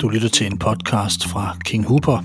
[0.00, 2.24] Du lytter til en podcast fra King Hooper.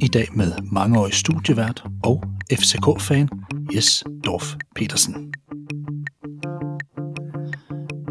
[0.00, 3.28] I dag med mangeårig studievært og FCK-fan
[3.74, 5.34] Jes Dorf Petersen.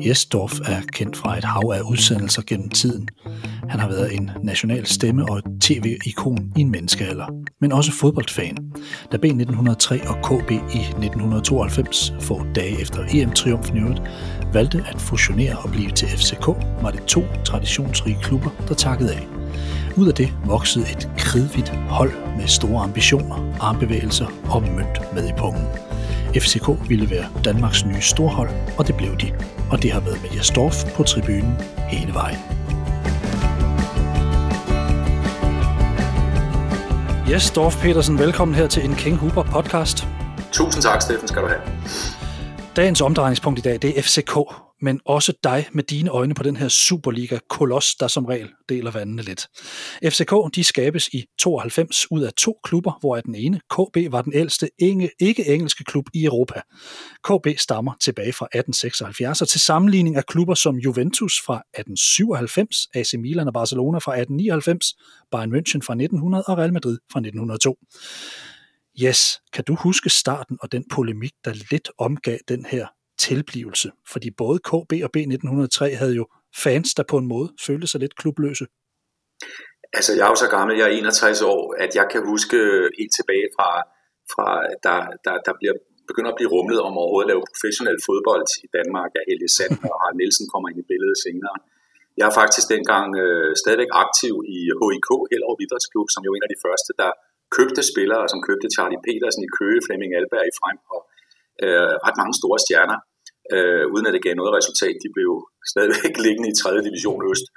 [0.05, 3.07] Jes Dorf er kendt fra et hav af udsendelser gennem tiden.
[3.69, 8.57] Han har været en national stemme og et tv-ikon i en menneskealder, men også fodboldfan.
[9.11, 14.01] Da B1903 og KB i 1992, få dage efter EM-triumfen i øvrigt,
[14.53, 16.47] valgte at fusionere og blive til FCK,
[16.81, 19.27] var det to traditionsrige klubber, der takkede af.
[19.97, 25.33] Ud af det voksede et kridvidt hold med store ambitioner, armbevægelser og mønt med i
[25.37, 25.65] pungen.
[26.35, 29.31] FCK ville være Danmarks nye storhold, og det blev de.
[29.71, 31.55] Og det har været med Jastorf på tribunen
[31.89, 32.60] hele vejen.
[37.31, 40.07] Jes Dorf Petersen, velkommen her til en King Hooper podcast.
[40.51, 41.61] Tusind tak, Steffen, skal du have.
[42.75, 44.37] Dagens omdrejningspunkt i dag, det er FCK,
[44.81, 49.21] men også dig med dine øjne på den her Superliga-koloss, der som regel deler vandene
[49.21, 49.47] lidt.
[50.05, 54.33] FCK, de skabes i 92 ud af to klubber, hvor den ene, KB, var den
[54.33, 54.69] ældste
[55.19, 56.61] ikke-engelske klub i Europa.
[57.23, 63.13] KB stammer tilbage fra 1876, og til sammenligning af klubber som Juventus fra 1897, AC
[63.13, 64.85] Milan og Barcelona fra 1899,
[65.31, 67.77] Bayern München fra 1900 og Real Madrid fra 1902.
[69.03, 72.87] Yes, kan du huske starten og den polemik, der lidt omgav den her
[73.27, 73.87] tilblivelse?
[74.13, 76.25] Fordi både KB og B1903 havde jo
[76.63, 78.65] fans, der på en måde følte sig lidt klubløse.
[79.97, 82.57] Altså, jeg er jo så gammel, jeg er 61 år, at jeg kan huske
[82.99, 83.69] helt tilbage fra,
[84.33, 84.47] fra
[84.85, 85.75] der, der, der bliver,
[86.09, 89.75] begynder at blive rumlet om overhovedet at lave professionel fodbold i Danmark af Helge Sand
[89.91, 91.55] og Harald Nielsen kommer ind i billedet senere.
[92.19, 96.47] Jeg er faktisk dengang øh, stadigvæk aktiv i HIK, Hellerup Idrætsklub, som jo er en
[96.47, 97.11] af de første, der
[97.57, 101.01] købte spillere, som købte Charlie Petersen i Køge, Flemming Alberg i Frem og
[101.63, 102.99] øh, ret mange store stjerner,
[103.55, 104.95] øh, uden at det gav noget resultat.
[105.03, 105.31] De blev
[105.71, 106.87] stadigvæk liggende i 3.
[106.89, 107.47] division øst.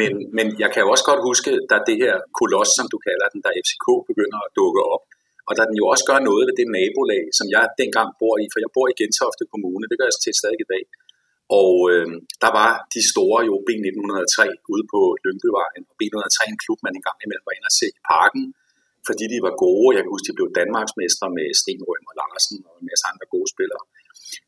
[0.00, 3.26] Men, men jeg kan jo også godt huske, da det her koloss, som du kalder
[3.34, 5.04] den, der FCK begynder at dukke op,
[5.48, 8.46] og da den jo også gør noget ved det nabolag, som jeg dengang bor i,
[8.52, 10.84] for jeg bor i Gentofte Kommune, det gør jeg til stadig i dag.
[11.60, 12.08] Og øh,
[12.44, 14.38] der var de store jo B1903
[14.72, 18.02] ude på Lyngbyvejen, og B1903 en klub, man engang imellem var inde og se i
[18.12, 18.44] parken,
[19.08, 19.90] fordi de var gode.
[19.96, 23.26] Jeg kan huske, de blev Danmarksmestre med Sten Røm og Larsen og en masse andre
[23.34, 23.82] gode spillere.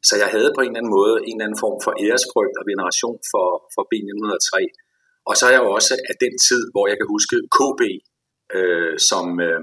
[0.09, 2.65] Så jeg havde på en eller anden måde en eller anden form for æresfrygt og
[2.73, 4.55] veneration for, for B1903.
[5.29, 7.81] Og så er jeg jo også af den tid, hvor jeg kan huske KB
[8.57, 9.63] øh, som, øh,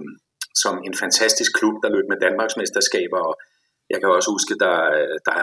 [0.63, 3.19] som en fantastisk klub, der løb med Danmarksmesterskaber.
[3.29, 3.33] Og
[3.91, 4.77] jeg kan også huske, der,
[5.27, 5.37] der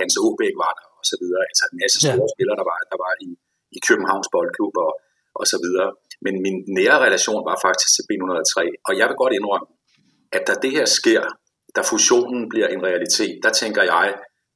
[0.00, 1.42] Hans Åbæk var der og så videre.
[1.50, 2.34] Altså en masse store ja.
[2.34, 3.30] spillere, der var, der var i,
[3.76, 4.92] i Københavns Boldklub og,
[5.40, 5.88] og så videre.
[6.24, 8.56] Men min nære relation var faktisk til B103,
[8.88, 9.68] og jeg vil godt indrømme,
[10.36, 11.22] at da det her sker,
[11.76, 14.14] da fusionen bliver en realitet, der tænker jeg,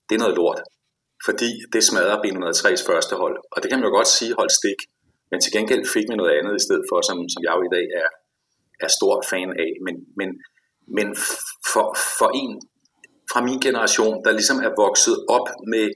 [0.09, 0.61] det er noget lort.
[1.27, 3.37] Fordi det smadrer B103's første hold.
[3.53, 4.81] Og det kan man jo godt sige, hold stik.
[5.31, 7.73] Men til gengæld fik vi noget andet i stedet for, som, som jeg jo i
[7.77, 8.09] dag er,
[8.85, 9.73] er stor fan af.
[9.87, 10.29] Men, men,
[10.97, 11.07] men
[11.73, 11.87] for,
[12.19, 12.53] for en
[13.33, 15.87] fra min generation, der ligesom er vokset op med,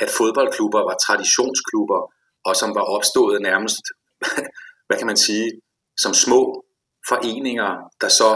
[0.00, 2.00] at fodboldklubber var traditionsklubber,
[2.44, 3.84] og som var opstået nærmest
[4.86, 5.46] hvad kan man sige,
[6.02, 6.64] som små
[7.08, 7.70] foreninger,
[8.00, 8.30] der så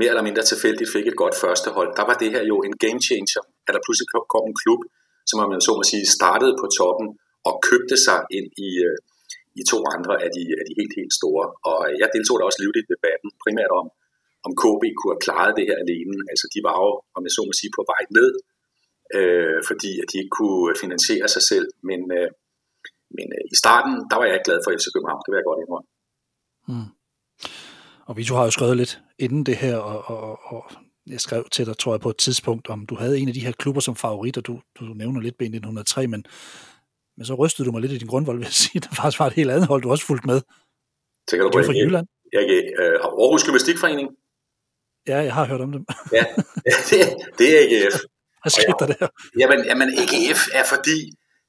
[0.00, 2.74] mere eller mindre tilfældigt fik et godt første hold, der var det her jo en
[2.84, 4.80] game changer, at der pludselig kom en klub,
[5.28, 7.08] som man så må sige startede på toppen
[7.48, 8.98] og købte sig ind i, øh,
[9.60, 11.44] i to andre af de, af de helt, helt store.
[11.68, 13.86] Og øh, jeg deltog da også livligt i debatten, primært om,
[14.46, 16.16] om KB kunne have klaret det her alene.
[16.32, 18.30] Altså de var jo, om jeg så må sige, på vej ned,
[19.16, 21.68] øh, fordi at de ikke kunne finansiere sig selv.
[21.88, 22.28] Men, øh,
[23.16, 25.48] men øh, i starten, der var jeg ikke glad for FC København, det vil jeg
[25.50, 25.88] godt indrømme.
[26.70, 26.88] Mm.
[28.08, 30.72] Og Vito har jo skrevet lidt inden det her, og, og, og
[31.06, 33.40] jeg skrev til dig, tror jeg, på et tidspunkt, om du havde en af de
[33.40, 36.24] her klubber som favorit, og du, du nævner lidt B1903, men,
[37.16, 39.18] men så rystede du mig lidt i din grundvold ved at sige, at der faktisk
[39.18, 40.40] var et helt andet hold, du også fulgt med.
[41.28, 42.06] Tænker du på fra Jylland?
[42.32, 44.08] Jeg, jeg, uh, Aarhus Gymnastikforening?
[45.08, 45.84] Ja, jeg har hørt om dem.
[46.18, 46.24] ja,
[46.90, 46.98] det,
[47.38, 47.96] det er AGF.
[48.42, 49.08] Hvad skete der der?
[49.40, 50.98] Jamen, jamen, AGF er fordi,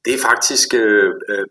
[0.05, 1.45] det er faktisk øh, øh,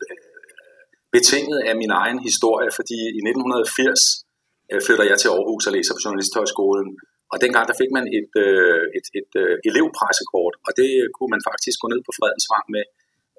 [1.12, 4.25] betinget af min egen historie, fordi i 1980 øh,
[4.70, 6.88] Øh, flytter jeg til Aarhus og læser på Journalisthøjskolen,
[7.32, 11.32] og dengang der fik man et, øh, et, et øh, elevpressekort, og det øh, kunne
[11.34, 12.84] man faktisk gå ned på Fredensvang med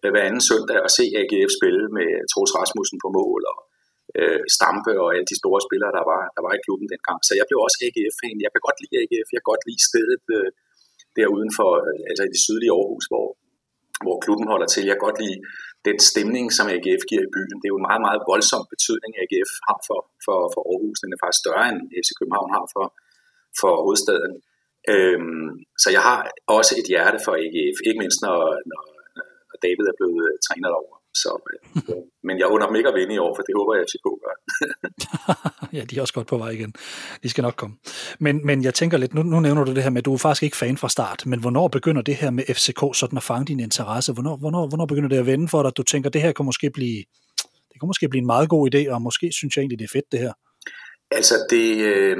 [0.02, 3.60] øh, hver anden søndag og se AGF spille med Troels Rasmussen på mål og
[4.20, 7.20] øh, Stampe og alle de store spillere, der var, der var i klubben dengang.
[7.28, 8.38] Så jeg blev også AGF-fan.
[8.46, 10.50] Jeg kan godt lide AGF, jeg kan godt lide stedet øh,
[11.16, 13.28] der uden for, øh, altså i det sydlige Aarhus, hvor,
[14.06, 14.84] hvor klubben holder til.
[14.88, 15.38] Jeg kan godt lide
[15.88, 17.57] den stemning, som AGF giver i byen.
[17.60, 21.00] Det er jo en meget, meget voldsom betydning, AGF har for, for, for Aarhus.
[21.04, 22.86] Den er faktisk større end FC København har for,
[23.60, 24.34] for hovedstaden.
[24.94, 25.50] Øhm,
[25.81, 26.19] så jeg har
[26.57, 28.39] også et hjerte for AGF, ikke mindst når,
[28.72, 28.84] når,
[29.50, 30.97] når David er blevet øh, træner over.
[31.22, 31.81] Så, øh,
[32.28, 34.08] men jeg under dem ikke at vinde i år, for det håber jeg, at FCK
[34.24, 34.36] gør.
[35.78, 36.74] ja, de er også godt på vej igen.
[37.24, 37.75] De skal nok komme.
[38.19, 40.18] Men, men jeg tænker lidt, nu, nu nævner du det her med, at du er
[40.18, 43.46] faktisk ikke fan fra start, men hvornår begynder det her med FCK sådan at fange
[43.46, 44.14] din interesse?
[44.14, 46.31] Hvornår, hvornår, hvornår begynder det at vende for dig, at du tænker, at det her
[46.31, 46.98] kan måske blive,
[47.72, 49.96] det kan måske blive en meget god idé, og måske synes jeg egentlig, det er
[49.98, 50.34] fedt det her?
[51.12, 52.18] Altså det, øh,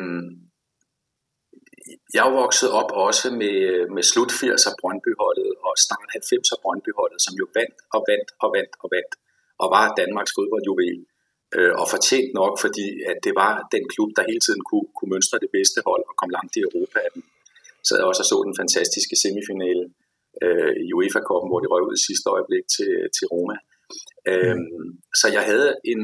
[2.16, 3.58] jeg er vokset op også med,
[3.96, 8.74] med slut 80'er Brøndbyholdet og start 90'er Brøndbyholdet, som jo vandt og vandt og vandt
[8.84, 9.14] og vandt,
[9.62, 11.00] og var Danmarks fodboldjuvel.
[11.56, 15.12] Øh, og fortjent nok, fordi at det var den klub, der hele tiden kunne, kunne
[15.14, 17.00] mønstre det bedste hold og komme langt i Europa.
[17.86, 19.84] Så jeg også så den fantastiske semifinale
[20.44, 23.58] øh, i UEFA-koppen, hvor de røg ud i sidste øjeblik til, til Roma.
[24.30, 24.90] Øh, mm.
[25.20, 26.02] Så jeg havde en,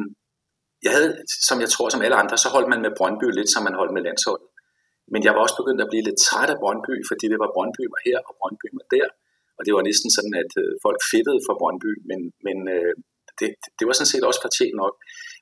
[0.85, 1.09] jeg havde,
[1.47, 3.94] som jeg tror, som alle andre, så holdt man med Brøndby lidt, som man holdt
[3.95, 4.47] med landsholdet.
[5.12, 7.84] Men jeg var også begyndt at blive lidt træt af Brøndby, fordi det var Brøndby
[7.94, 9.08] var her, og Brøndby var der.
[9.58, 12.94] Og det var næsten sådan, at øh, folk fedtede for Brøndby, men, men øh,
[13.40, 14.94] det, det var sådan set også fortjent nok.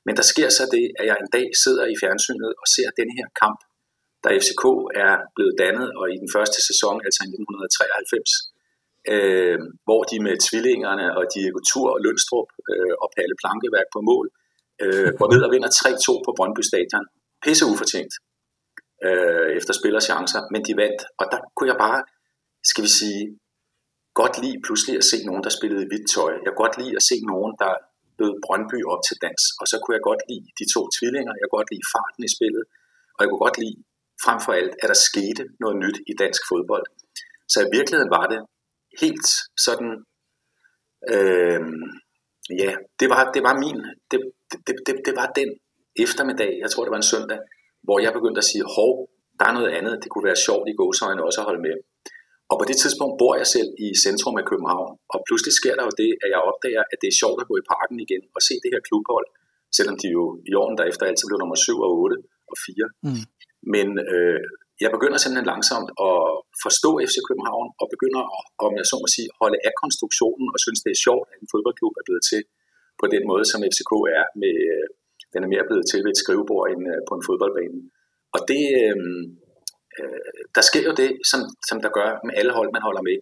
[0.06, 3.10] Men der sker så det, at jeg en dag sidder i fjernsynet og ser den
[3.18, 3.60] her kamp,
[4.22, 4.64] da FCK
[5.04, 8.32] er blevet dannet, og i den første sæson, altså i 1993,
[9.12, 14.00] øh, hvor de med tvillingerne og Diego Tur og Lønstrup øh, og Palle Plankeværk på
[14.10, 14.26] mål,
[14.82, 17.06] øh, går ned og vinder 3-2 på Brøndby Stadion.
[17.44, 18.14] Pisse ufortjent
[19.06, 21.00] øh, efter spillerchancer, men de vandt.
[21.20, 22.00] Og der kunne jeg bare,
[22.70, 23.22] skal vi sige,
[24.20, 26.32] godt lide pludselig at se nogen, der spillede i hvidt tøj.
[26.44, 27.72] Jeg kunne godt lide at se nogen, der
[28.18, 29.42] bød Brøndby op til dans.
[29.60, 31.32] Og så kunne jeg godt lide de to tvillinger.
[31.40, 32.64] Jeg kunne godt lide farten i spillet.
[33.14, 33.78] Og jeg kunne godt lide
[34.24, 36.86] frem for alt, at der skete noget nyt i dansk fodbold.
[37.52, 38.40] Så i virkeligheden var det
[39.02, 39.28] helt
[39.66, 39.92] sådan,
[41.12, 41.60] øh,
[42.62, 42.70] ja,
[43.00, 43.78] det var, det var min,
[44.10, 44.18] det,
[44.66, 45.50] det, det, det var den
[46.04, 47.40] eftermiddag, jeg tror det var en søndag,
[47.86, 48.92] hvor jeg begyndte at sige, hov,
[49.38, 51.76] der er noget andet, det kunne være sjovt i gåsøjne også at holde med.
[52.50, 55.84] Og på det tidspunkt bor jeg selv i centrum af København, og pludselig sker der
[55.88, 58.40] jo det, at jeg opdager, at det er sjovt at gå i parken igen og
[58.48, 59.26] se det her klubhold,
[59.78, 62.16] selvom de jo i åren derefter altid blev nummer 7 og 8
[62.52, 62.86] og 4.
[63.06, 63.24] Mm.
[63.74, 64.42] Men øh,
[64.84, 66.20] jeg begynder simpelthen langsomt at
[66.64, 70.58] forstå FC København, og begynder, at, om jeg så må sige, holde af konstruktionen, og
[70.64, 72.42] synes, det er sjovt, at en fodboldklub er blevet til
[73.00, 74.86] på den måde, som FCK er med, øh,
[75.32, 77.78] den er mere blevet til ved et skrivebord end øh, på en fodboldbane.
[78.34, 78.96] Og det, øh,
[79.98, 83.18] øh, der sker jo det, som, som der gør med alle hold, man holder med,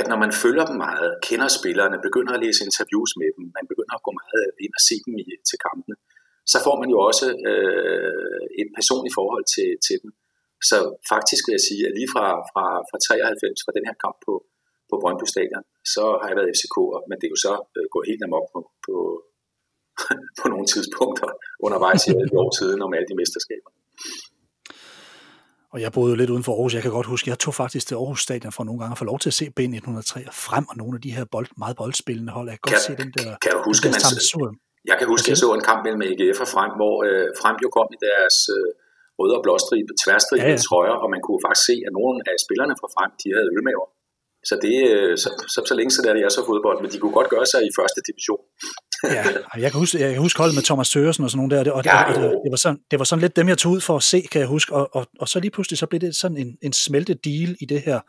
[0.00, 3.66] at når man følger dem meget, kender spillerne, begynder at læse interviews med dem, man
[3.72, 5.96] begynder at gå meget ind og se dem i, til kampene,
[6.52, 10.10] så får man jo også øh, et personligt forhold til, til dem.
[10.70, 10.76] Så
[11.12, 14.34] faktisk vil jeg sige, at lige fra, fra, fra 93, fra den her kamp på,
[14.90, 15.64] på Brøndby Stadion,
[15.94, 18.60] så har jeg været FCK'er, men det er jo så øh, gået helt amok på,
[18.86, 18.94] på,
[20.40, 21.28] på nogle tidspunkter
[21.66, 23.70] undervejs i alle år siden om alle de mesterskaber.
[25.72, 26.74] Og jeg boede jo lidt uden for Aarhus.
[26.74, 29.06] Jeg kan godt huske, jeg tog faktisk til Aarhus Stadion for nogle gange at få
[29.12, 30.14] lov til at se B1903
[30.46, 32.48] frem, og nogle af de her bold, meget boldspillende hold.
[32.52, 33.28] Jeg kan, kan godt se den der...
[33.44, 34.00] Kan du huske, man,
[34.90, 37.56] jeg kan huske, at jeg så en kamp mellem AGF og Frem, hvor øh, Frem
[37.64, 38.70] jo kom i deres øh,
[39.18, 40.66] røde og blåstribe, tværstribe ja, ja.
[40.68, 43.86] trøjer, og man kunne faktisk se, at nogle af spillerne fra Frem, de havde ølmaver.
[44.48, 46.98] Så, det, øh, så, så, så længe så der det er så fodbold, men de
[47.02, 48.42] kunne godt gøre sig i første division
[49.04, 49.24] ja,
[49.56, 51.84] jeg kan huske, jeg kan huske holdet med Thomas Sørensen og sådan nogle der, og,
[51.84, 53.96] det, og det, det, var sådan, det var sådan lidt dem, jeg tog ud for
[53.96, 56.36] at se, kan jeg huske, og, og, og så lige pludselig så blev det sådan
[56.36, 58.00] en, en smeltet deal i det her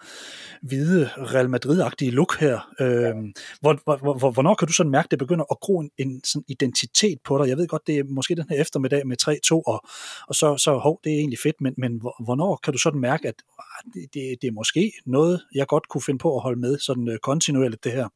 [0.61, 2.69] hvide Real Madrid-agtige look her.
[2.79, 5.89] Øhm, hvor, hvor, hvor, hvornår kan du sådan mærke, at det begynder at gro en,
[5.98, 7.50] en sådan identitet på dig?
[7.50, 9.86] Jeg ved godt, det er måske den her eftermiddag med 3-2, og,
[10.27, 13.27] og så, så hov, det er egentlig fedt, men, men hvornår kan du sådan mærke,
[13.27, 16.60] at ah, det, det, det er måske noget, jeg godt kunne finde på at holde
[16.60, 18.07] med sådan øh, kontinuerligt det her?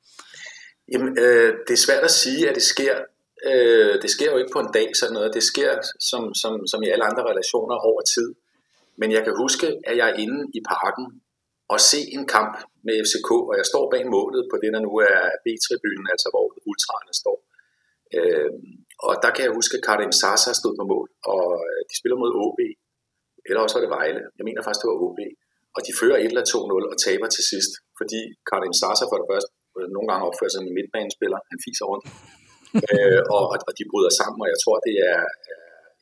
[0.92, 2.96] Jamen, øh, det er svært at sige, at det sker.
[3.50, 5.36] Øh, det sker jo ikke på en dag sådan noget.
[5.38, 5.72] Det sker
[6.10, 8.30] som, som, som i alle andre relationer over tid.
[9.00, 11.06] Men jeg kan huske, at jeg er inde i parken
[11.74, 12.54] og se en kamp
[12.88, 16.46] med FCK, og jeg står bag målet på det, der nu er B-tribunen, altså hvor
[16.70, 17.38] ultraerne står.
[18.18, 18.52] Øh,
[19.08, 22.18] og der kan jeg huske, at Karim Sasa stod på mål, og øh, de spiller
[22.24, 22.60] mod OB,
[23.48, 24.24] eller også var det Vejle.
[24.38, 25.20] Jeg mener faktisk, det var OB.
[25.76, 29.28] Og de fører 1 eller 2-0 og taber til sidst, fordi Karim Sasa for det
[29.32, 29.52] første
[29.96, 31.40] nogle gange opfører sig som en midtbanespiller.
[31.52, 32.06] Han fiser rundt.
[32.94, 35.20] øh, og, og de bryder sammen, og jeg tror, det er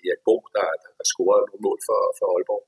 [0.08, 2.64] Erik Bo, der, der scorer nogle mål for, for Aalborg.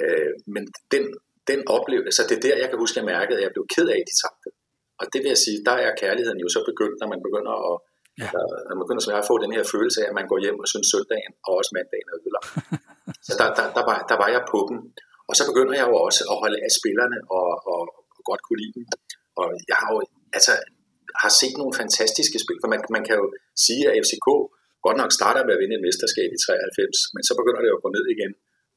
[0.00, 0.62] Øh, men
[0.94, 1.04] den,
[1.50, 3.98] den oplevelse, det er der, jeg kan huske, jeg mærkede, at jeg blev ked af,
[4.02, 4.48] at de tabte.
[5.00, 7.74] Og det vil jeg sige, der er kærligheden jo så begyndt, når man begynder at,
[8.22, 8.28] ja.
[8.34, 10.68] der, når man begynder at få den her følelse af, at man går hjem og
[10.72, 12.48] synes søndagen og også mandagen er ødelagt.
[13.26, 14.78] så der, der, der, var, der var jeg på dem.
[15.28, 17.82] Og så begynder jeg jo også at holde af spillerne og, og,
[18.16, 18.84] og godt kunne lide dem.
[19.40, 20.00] Og jeg har jo
[20.36, 20.52] altså,
[21.22, 23.26] har set nogle fantastiske spil, for man, man kan jo
[23.66, 24.28] sige, at FCK
[24.86, 27.78] godt nok starter med at vinde et mesterskab i 93, men så begynder det jo
[27.78, 28.32] at gå ned igen.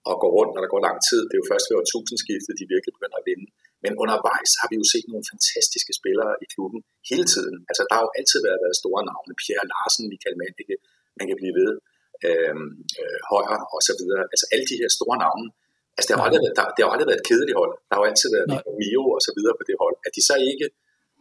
[0.10, 1.22] og gå rundt, når der går lang tid.
[1.28, 3.46] Det er jo først ved årtusindskiftet, de virkelig begynder at vinde.
[3.84, 7.56] Men undervejs har vi jo set nogle fantastiske spillere i klubben hele tiden.
[7.70, 9.34] Altså, der har jo altid været, været store navne.
[9.42, 10.76] Pierre Larsen, Michael Mandike,
[11.18, 11.72] man kan blive ved,
[12.28, 12.70] øhm,
[13.02, 14.24] øh, Højer og så videre.
[14.34, 15.48] Altså, alle de her store navne.
[15.98, 17.74] Altså, det har aldrig været, der, det har aldrig været et kedeligt hold.
[17.88, 18.48] Der har jo altid været
[18.80, 19.96] Mio og så videre på det hold.
[20.08, 20.68] At de så ikke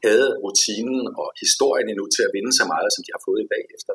[0.07, 3.49] havde rutinen og historien endnu til at vinde så meget, som de har fået i
[3.55, 3.95] dag efter,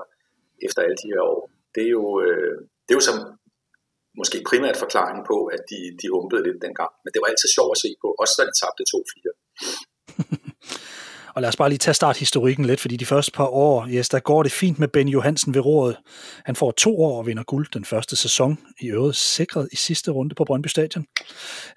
[0.68, 1.42] efter alle de her år.
[1.76, 3.18] Det er jo, øh, det er jo som
[4.20, 6.94] måske primært forklaringen på, at de, de humpede lidt dengang.
[7.04, 9.32] Men det var altid sjovt at se på, også da de tabte 2-4.
[11.36, 14.20] Og lad os bare lige tage starthistorikken lidt, fordi de første par år, yes, der
[14.20, 15.98] går det fint med Ben Johansen ved roret.
[16.46, 20.12] Han får to år og vinder guld den første sæson, i øvrigt sikret i sidste
[20.12, 21.06] runde på Brøndby Stadion.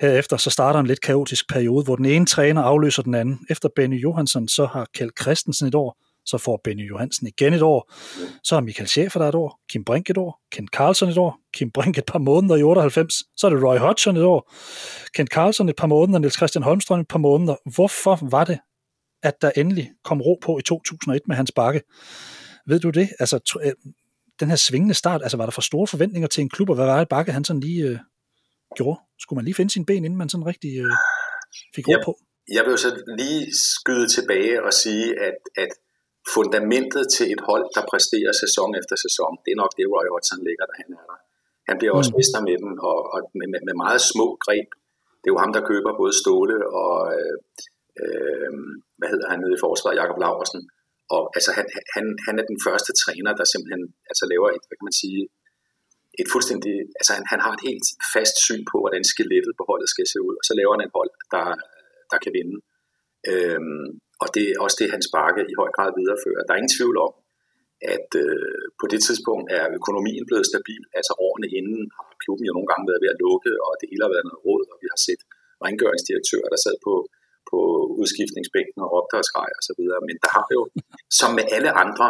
[0.00, 3.38] Herefter så starter en lidt kaotisk periode, hvor den ene træner afløser den anden.
[3.50, 5.96] Efter Benny Johansen, så har Kjeld Christensen et år,
[6.26, 7.92] så får Benny Johansen igen et år.
[8.44, 11.38] Så har Michael Schäfer der et år, Kim Brink et år, Kent Carlson et år,
[11.54, 14.52] Kim Brink et par måneder i 98, så er det Roy Hodgson et år,
[15.14, 17.56] Kent Carlson et par måneder, Niels Christian Holmstrøm et par måneder.
[17.74, 18.58] Hvorfor var det,
[19.28, 21.80] at der endelig kom ro på i 2001 med hans bakke?
[22.66, 23.08] Ved du det?
[23.22, 23.72] Altså, øh,
[24.40, 26.86] den her svingende start, altså var der for store forventninger til en klub, og hvad
[26.86, 27.98] var det bakke, han sådan lige øh,
[28.78, 28.98] gjorde?
[29.22, 30.92] Skulle man lige finde sine ben, inden man sådan rigtig øh,
[31.74, 32.12] fik ro jeg, på?
[32.56, 32.90] Jeg vil jo så
[33.20, 33.42] lige
[33.74, 35.70] skyde tilbage og sige, at, at
[36.36, 40.40] fundamentet til et hold, der præsterer sæson efter sæson, det er nok det, Roy Hodgson
[40.48, 41.18] ligger, der han er der.
[41.68, 42.18] Han bliver også mm.
[42.18, 44.68] mester med dem, og, og med, med, med meget små greb.
[45.20, 47.34] Det er jo ham, der køber både Ståle og, øh,
[48.02, 48.52] øh,
[48.98, 50.62] hvad hedder han nede i forsvaret, Jakob Laversen.
[51.14, 54.76] Og altså, han, han, han er den første træner, der simpelthen altså, laver et, hvad
[54.78, 55.22] kan man sige,
[56.20, 59.88] et fuldstændig, altså han, han har et helt fast syn på, hvordan skelettet på holdet
[59.90, 61.46] skal se ud, og så laver han et hold, der,
[62.12, 62.56] der kan vinde.
[63.30, 63.86] Øhm,
[64.22, 66.42] og det er også det, hans bakke i høj grad viderefører.
[66.44, 67.12] Der er ingen tvivl om,
[67.96, 70.82] at øh, på det tidspunkt er økonomien blevet stabil.
[70.98, 74.04] Altså årene inden har klubben jo nogle gange været ved at lukke, og det hele
[74.06, 75.22] har været noget råd, og vi har set
[75.66, 76.94] rengøringsdirektører, der sad på,
[77.54, 77.60] på
[78.00, 80.00] udskiftningsbænken og råbte og skreg og så videre.
[80.08, 80.62] Men der har jo,
[81.20, 82.08] som med alle andre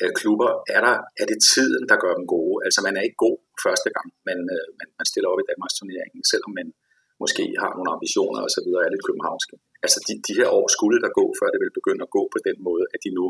[0.00, 2.56] øh, klubber, er, der, er det tiden, der gør dem gode.
[2.66, 5.76] Altså man er ikke god første gang, man, øh, man, man stiller op i Danmarks
[5.78, 6.68] turneringen, selvom man
[7.22, 9.54] måske har nogle ambitioner og så videre, er lidt københavnske.
[9.84, 12.38] Altså de, de her år skulle der gå, før det vil begynde at gå på
[12.48, 13.26] den måde, at de nu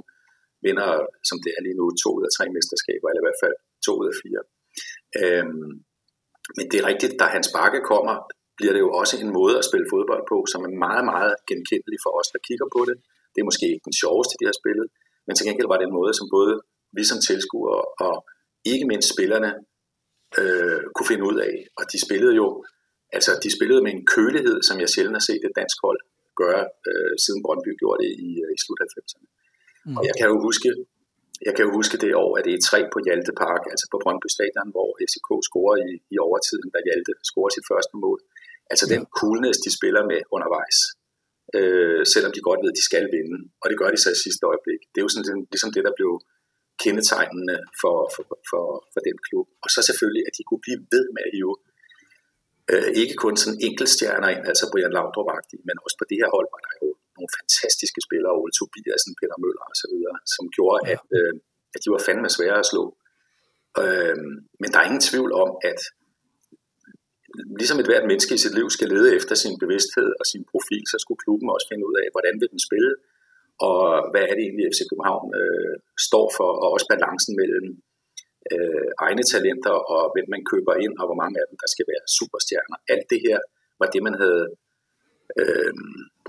[0.67, 0.90] vinder,
[1.29, 3.93] som det er lige nu, to ud af tre mesterskaber, eller i hvert fald to
[4.00, 4.43] ud af fire.
[5.21, 5.73] Øhm,
[6.57, 8.14] men det er rigtigt, da hans bakke kommer,
[8.61, 11.99] bliver det jo også en måde at spille fodbold på, som er meget, meget genkendelig
[12.05, 12.97] for os, der kigger på det.
[13.33, 14.87] Det er måske ikke den sjoveste, de har spillet,
[15.26, 16.55] men til gengæld var det en måde, som både
[16.97, 18.17] vi som tilskuere og
[18.73, 19.50] ikke mindst spillerne
[20.40, 21.55] øh, kunne finde ud af.
[21.79, 22.47] Og de spillede jo
[23.19, 26.00] Altså, de spillede med en kølighed, som jeg sjældent har set et dansk hold
[26.43, 29.26] gøre, øh, siden Brøndby gjorde det i, øh, i slut 90'erne.
[29.87, 29.97] Mm.
[29.99, 30.69] Og jeg kan jo huske,
[31.47, 33.97] jeg kan jo huske det år, at det er tre på Hjalte Park, altså på
[34.02, 38.19] Brøndby Stadion, hvor FCK scorer i, i overtiden, da Hjalte scorer sit første mål.
[38.73, 40.79] Altså den coolness, de spiller med undervejs,
[41.59, 43.39] øh, selvom de godt ved, at de skal vinde.
[43.62, 44.81] Og det gør de så i sidste øjeblik.
[44.91, 46.12] Det er jo sådan ligesom det, der blev
[46.85, 49.47] kendetegnende for, for, for, for den klub.
[49.65, 51.55] Og så selvfølgelig, at de kunne blive ved med at hive
[52.73, 55.29] øh, ikke kun sådan enkeltstjerner ind, altså Brian laudrup
[55.69, 59.39] men også på det her hold var der jo nogle fantastiske spillere, Ole Tobiasen, Peter
[59.43, 60.93] Møller og så videre, som gjorde, ja.
[60.93, 61.33] at, øh,
[61.75, 62.85] at de var fandme svære at slå.
[63.83, 64.17] Øh,
[64.61, 65.81] men der er ingen tvivl om, at
[67.61, 70.85] ligesom et hvert menneske i sit liv skal lede efter sin bevidsthed og sin profil,
[70.93, 72.93] så skulle klubben også finde ud af, hvordan vil den spille,
[73.69, 75.75] og hvad er det egentlig, FC København øh,
[76.09, 77.67] står for, og også balancen mellem
[78.53, 81.87] øh, egne talenter, og hvem man køber ind, og hvor mange af dem, der skal
[81.93, 82.77] være superstjerner.
[82.93, 83.39] Alt det her
[83.81, 84.45] var det, man havde,
[85.41, 85.73] øh,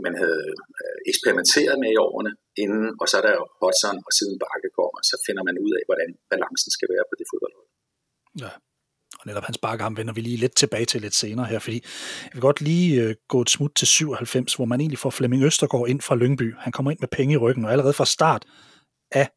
[0.06, 0.46] man havde
[0.82, 2.32] øh, eksperimenteret med i årene
[2.64, 5.72] inden, og så er der jo Hudson, og siden Bakke kommer, så finder man ud
[5.80, 7.70] af, hvordan balancen skal være på det fodboldhold.
[8.44, 8.52] Ja,
[9.22, 11.82] og netop hans bakkearm vender vi lige lidt tilbage til lidt senere her, fordi
[12.24, 15.44] jeg vil godt lige øh, gå et smut til 97, hvor man egentlig får Flemming
[15.44, 16.56] Østergaard ind fra Lyngby.
[16.60, 18.46] Han kommer ind med penge i ryggen, og allerede fra start
[19.12, 19.30] af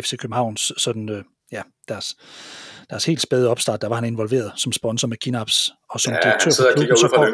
[0.00, 2.16] FC Københavns sådan, øh, ja, deres,
[2.90, 6.18] deres helt spæde opstart, der var han involveret som sponsor med Kinaps, og som ja,
[6.22, 7.24] direktør for klubben, så går,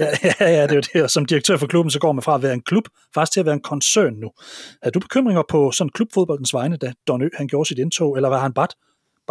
[0.04, 2.22] ja, ja, ja, det er jo det, og som direktør for klubben, så går man
[2.22, 2.84] fra at være en klub,
[3.14, 4.30] faktisk til at være en koncern nu.
[4.82, 8.28] Har du bekymringer på sådan klubfodboldens vegne, da Don Ø, han gjorde sit indtog, eller
[8.28, 8.68] var han bare,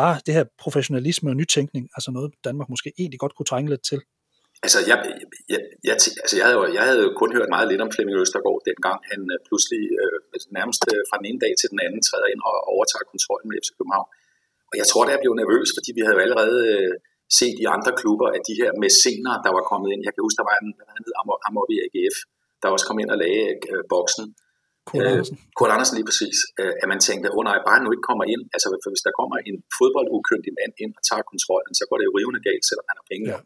[0.01, 3.83] bare det her professionalisme og nytænkning, altså noget Danmark måske egentlig godt kunne trænge lidt
[3.91, 3.99] til?
[4.65, 4.97] Altså, jeg,
[5.53, 8.99] jeg, jeg, altså jeg, havde, jeg havde kun hørt meget lidt om Flemming Østergaard, dengang
[9.11, 10.17] han øh, pludselig øh,
[10.57, 13.57] nærmest øh, fra den ene dag til den anden træder ind og overtager kontrollen med
[13.63, 14.09] FC København.
[14.69, 16.93] Og jeg tror, det jeg blev nervøs, fordi vi havde jo allerede øh,
[17.39, 20.39] set i andre klubber, at de her mæscener, der var kommet ind, jeg kan huske,
[20.41, 22.17] der var en, hvad hed Amor, Amor AGF,
[22.61, 24.25] der også kom ind og lagde øh, boksen.
[24.89, 25.35] Kurt Andersen.
[25.37, 26.37] Øh, Kurt Andersen lige præcis.
[26.59, 28.43] Øh, at man tænkte, åh oh, nej, bare nu ikke kommer ind.
[28.55, 32.13] Altså hvis der kommer en fodboldukyndig mand ind og tager kontrollen, så går det jo
[32.19, 33.27] rivende galt, selvom han har penge.
[33.33, 33.39] Ja.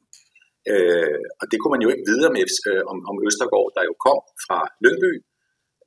[0.71, 2.35] Øh, og det kunne man jo ikke vide om,
[2.69, 5.13] øh, om, om Østergaard, der jo kom fra Lyngby,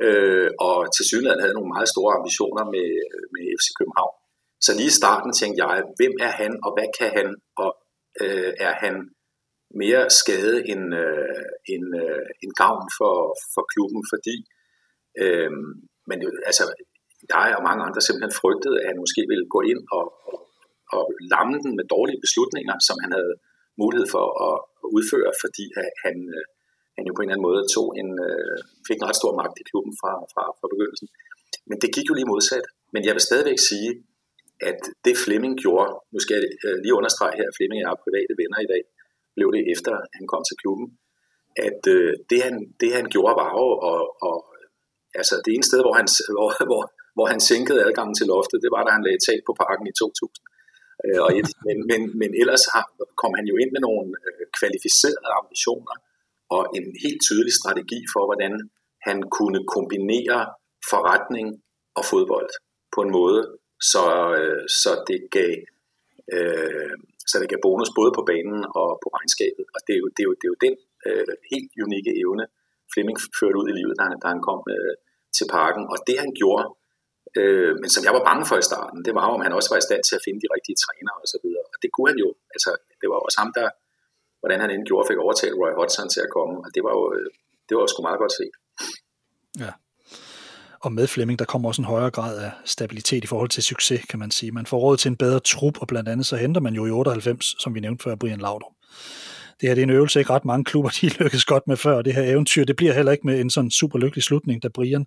[0.06, 2.88] øh, og til synligheden havde nogle meget store ambitioner med,
[3.34, 4.14] med FC København.
[4.64, 7.28] Så lige i starten tænkte jeg, hvem er han, og hvad kan han,
[7.62, 7.70] og
[8.22, 8.94] øh, er han
[9.82, 13.16] mere skade end, øh, end, øh, end gavn for,
[13.54, 14.63] for klubben, fordi øh,
[15.22, 15.52] Øh,
[16.08, 16.18] men
[16.50, 16.64] altså,
[17.32, 20.38] jeg og mange andre simpelthen frygtede, at han måske ville gå ind og, og,
[20.96, 23.34] og lamme den med dårlige beslutninger, som han havde
[23.82, 24.54] mulighed for at
[24.96, 25.64] udføre, fordi
[26.04, 26.44] han, øh,
[26.96, 29.56] han jo på en eller anden måde tog en, øh, fik en ret stor magt
[29.62, 31.08] i klubben fra, fra, fra begyndelsen.
[31.68, 32.66] Men det gik jo lige modsat.
[32.94, 33.90] Men jeg vil stadigvæk sige,
[34.70, 38.34] at det Flemming gjorde, nu skal jeg øh, lige understrege her, at Flemming er private
[38.40, 38.82] venner i dag,
[39.36, 40.86] blev det efter han kom til klubben,
[41.68, 44.36] at øh, det, han, det han gjorde var jo at, at
[45.20, 46.06] altså det ene sted, hvor han,
[46.36, 46.82] hvor, hvor,
[47.16, 49.94] hvor han sænkede adgangen til loftet, det var, da han lagde tag på parken i
[50.00, 50.44] 2000.
[51.04, 52.84] Øh, og et, men, men, men ellers har,
[53.20, 55.96] kom han jo ind med nogle øh, kvalificerede ambitioner
[56.56, 58.52] og en helt tydelig strategi for, hvordan
[59.08, 60.40] han kunne kombinere
[60.90, 61.46] forretning
[61.98, 62.50] og fodbold
[62.94, 63.40] på en måde,
[63.92, 64.04] så,
[64.38, 65.52] øh, så det gav
[66.34, 66.94] øh,
[67.30, 69.64] så det gav bonus både på banen og på regnskabet.
[69.74, 70.74] Og det er jo, det er jo, det er jo den
[71.06, 72.44] øh, helt unikke evne,
[72.92, 74.94] Flemming førte ud i livet, da han, da han kom øh,
[75.38, 75.84] til parken.
[75.92, 76.64] Og det han gjorde,
[77.40, 79.78] øh, men som jeg var bange for i starten, det var om han også var
[79.80, 81.64] i stand til at finde de rigtige trænere og så videre.
[81.72, 82.28] Og det kunne han jo.
[82.54, 83.68] Altså, det var også ham, der,
[84.40, 86.54] hvordan han endte gjorde, fik overtalt Roy Hodgson til at komme.
[86.64, 87.28] Og det var jo, øh,
[87.66, 88.54] det var jo sgu meget godt set.
[89.64, 89.72] Ja.
[90.84, 94.00] Og med Flemming, der kommer også en højere grad af stabilitet i forhold til succes,
[94.10, 94.52] kan man sige.
[94.52, 96.90] Man får råd til en bedre trup, og blandt andet så henter man jo i
[96.90, 98.74] 98, som vi nævnte før, Brian Laudrup
[99.64, 102.02] det her det er en øvelse, ikke ret mange klubber de lykkes godt med før,
[102.02, 105.06] det her eventyr, det bliver heller ikke med en sådan super lykkelig slutning, da Brian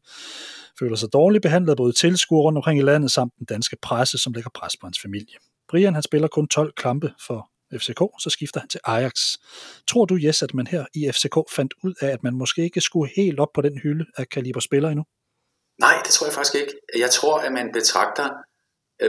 [0.80, 4.34] føler sig dårligt behandlet både tilskuere rundt omkring i landet, samt den danske presse, som
[4.34, 5.38] lægger pres på hans familie.
[5.70, 9.14] Brian han spiller kun 12 kampe for FCK, så skifter han til Ajax.
[9.88, 12.82] Tror du, Jes, at man her i FCK fandt ud af, at man måske ikke
[12.82, 15.04] skulle helt op på den hylde af kaliber spiller endnu?
[15.80, 16.74] Nej, det tror jeg faktisk ikke.
[16.98, 18.28] Jeg tror, at man betragter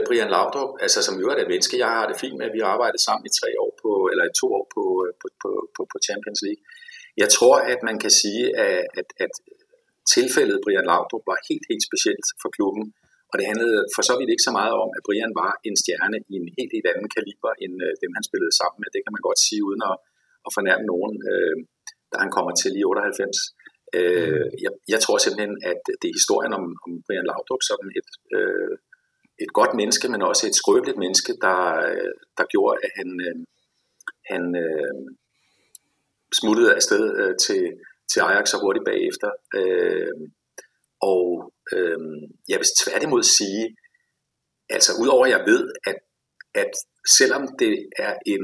[0.07, 2.61] Brian Laudrup, altså som jo er et menneske, jeg har det fint med, at vi
[2.63, 4.83] har arbejdet sammen i tre år på, eller i to år på,
[5.21, 6.63] på, på, på, på Champions League.
[7.21, 9.33] Jeg tror, at man kan sige, at, at, at
[10.15, 12.85] tilfældet Brian Laudrup var helt, helt specielt for klubben,
[13.31, 16.17] og det handlede for så vidt ikke så meget om, at Brian var en stjerne
[16.31, 18.89] i en helt, helt anden kaliber, end øh, dem, han spillede sammen med.
[18.95, 19.95] Det kan man godt sige, uden at,
[20.47, 21.55] at fornærme nogen, øh,
[22.11, 23.37] da han kommer til i 98.
[23.97, 28.09] Øh, jeg, jeg tror simpelthen, at det er historien om, om Brian Laudrup som et,
[28.37, 28.73] øh,
[29.43, 31.59] et godt menneske, men også et skrøbeligt menneske, der,
[32.37, 33.35] der gjorde, at han, øh,
[34.31, 34.95] han øh,
[36.39, 37.61] smuttede afsted øh, til,
[38.11, 39.29] til Ajax så hurtigt bagefter.
[39.59, 40.15] Øh,
[41.01, 41.99] og øh,
[42.51, 43.63] jeg vil tværtimod sige,
[44.69, 45.97] altså udover at jeg ved, at,
[46.53, 46.71] at
[47.17, 47.75] selvom det
[48.05, 48.43] er en,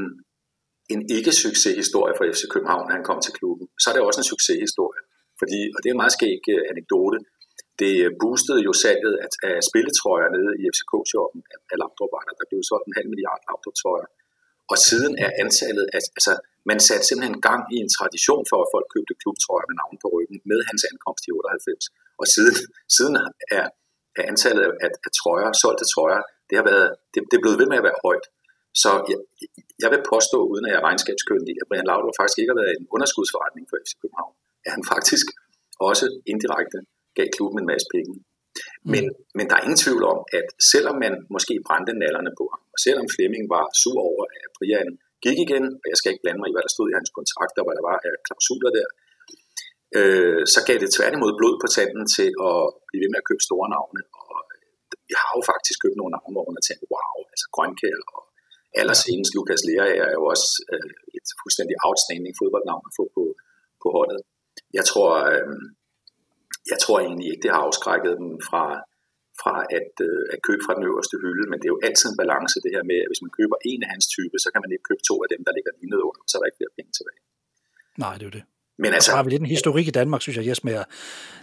[0.93, 4.31] en ikke-succeshistorie for FC København, når han kom til klubben, så er det også en
[4.34, 5.01] succeshistorie.
[5.39, 7.17] Fordi, og det er en meget skæg øh, anekdote,
[7.81, 12.61] det øh, boostede jo salget af, af spilletrøjer nede i FCK-shoppen af laptop Der blev
[12.69, 14.07] solgt en halv milliard laptop-trøjer.
[14.71, 16.33] Og siden er antallet, altså
[16.69, 20.07] man satte simpelthen gang i en tradition for, at folk købte klubtrøjer med navn på
[20.15, 21.85] ryggen med hans ankomst i 98.
[22.21, 22.55] Og siden,
[22.97, 23.15] siden
[23.57, 23.65] er,
[24.19, 27.67] er antallet af, af trøjer, solgte trøjer, det har været, det, det er blevet ved
[27.71, 28.25] med at være højt.
[28.83, 29.19] Så jeg,
[29.83, 32.73] jeg vil påstå, uden at jeg er regnskabskyndig, at Brian Laudrup faktisk ikke har været
[32.79, 34.33] en underskudsforretning for FC København.
[34.65, 35.27] At han faktisk
[35.89, 36.79] også indirekte
[37.17, 38.13] gav klubben en masse penge.
[38.93, 39.15] Men, mm.
[39.38, 42.78] men der er ingen tvivl om, at selvom man måske brændte nallerne på ham, og
[42.86, 44.91] selvom Flemming var sur over, at Brian
[45.25, 47.62] gik igen, og jeg skal ikke blande mig i, hvad der stod i hans kontrakter,
[47.65, 48.88] hvad der var af klausuler der,
[49.97, 53.43] øh, så gav det tværtimod blod på tanden til at blive ved med at købe
[53.47, 54.01] store navne.
[54.21, 54.36] Og
[55.08, 58.21] vi har jo faktisk købt nogle navne, hvor man har tænkt, wow, altså Grønkær og
[58.82, 63.23] allersenest Lukas Lea er jo også øh, et fuldstændig outstanding fodboldnavn at få på,
[63.82, 64.19] på holdet.
[64.78, 65.47] Jeg tror, øh,
[66.71, 68.65] jeg tror egentlig ikke, det har afskrækket dem fra,
[69.41, 72.21] fra at, øh, at købe fra den øverste hylde, men det er jo altid en
[72.23, 74.71] balance det her med, at hvis man køber en af hans type, så kan man
[74.73, 76.91] ikke købe to af dem, der ligger lige under, så er der ikke flere penge
[76.97, 77.21] tilbage.
[78.04, 78.45] Nej, det er jo det.
[78.77, 80.83] Men altså, der har vi lidt en historik i Danmark, synes jeg, Jesper.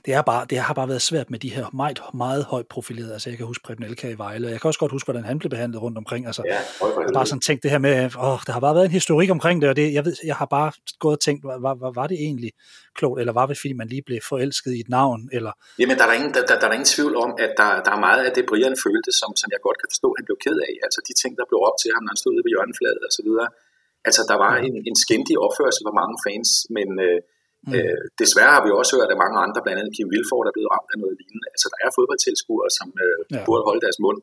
[0.05, 3.13] Det, er bare, det har bare været svært med de her meget, meget højt profilerede.
[3.13, 5.39] Altså, jeg kan huske Preben Elka i Vejle, jeg kan også godt huske, hvordan han
[5.39, 6.27] blev behandlet rundt omkring.
[6.27, 7.93] Altså, ja, jeg har bare sådan tænkt det her med,
[8.29, 10.49] åh, der har bare været en historik omkring det, og det, jeg, ved, jeg har
[10.57, 10.71] bare
[11.05, 12.53] gået og tænkt, var, var, var det egentlig
[12.99, 15.21] klogt, eller var det, fordi man lige blev forelsket i et navn?
[15.37, 15.53] Eller?
[15.81, 18.01] Jamen, der er, ingen, der, der, der er ingen tvivl om, at der, der er
[18.09, 20.75] meget af det, Brian følte, som, som jeg godt kan forstå, han blev ked af.
[20.87, 23.23] Altså, de ting, der blev op til ham, når han stod ved hjørnefladet og så
[23.29, 23.49] videre.
[24.09, 26.89] Altså, der var en, en skændig opførsel for mange fans, men...
[27.09, 27.21] Øh,
[27.67, 27.73] Mm.
[27.77, 30.73] Øh, desværre har vi også hørt, at mange andre, blandt andet Kim Vilford, er blevet
[30.75, 31.49] ramt af noget lignende.
[31.55, 33.43] Altså, der er fodboldtilskuere, som øh, ja.
[33.47, 34.19] burde holde deres mund.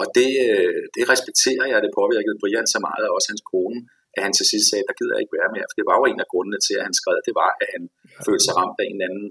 [0.00, 3.78] Og det, øh, det respekterer jeg, det påvirkede Brian så meget, og også hans kone,
[4.16, 5.66] at han til sidst sagde, der gider jeg ikke være mere.
[5.68, 7.82] For det var jo en af grundene til, at han skrev, det var, at han
[7.88, 8.20] ja.
[8.26, 9.26] følte sig ramt af en anden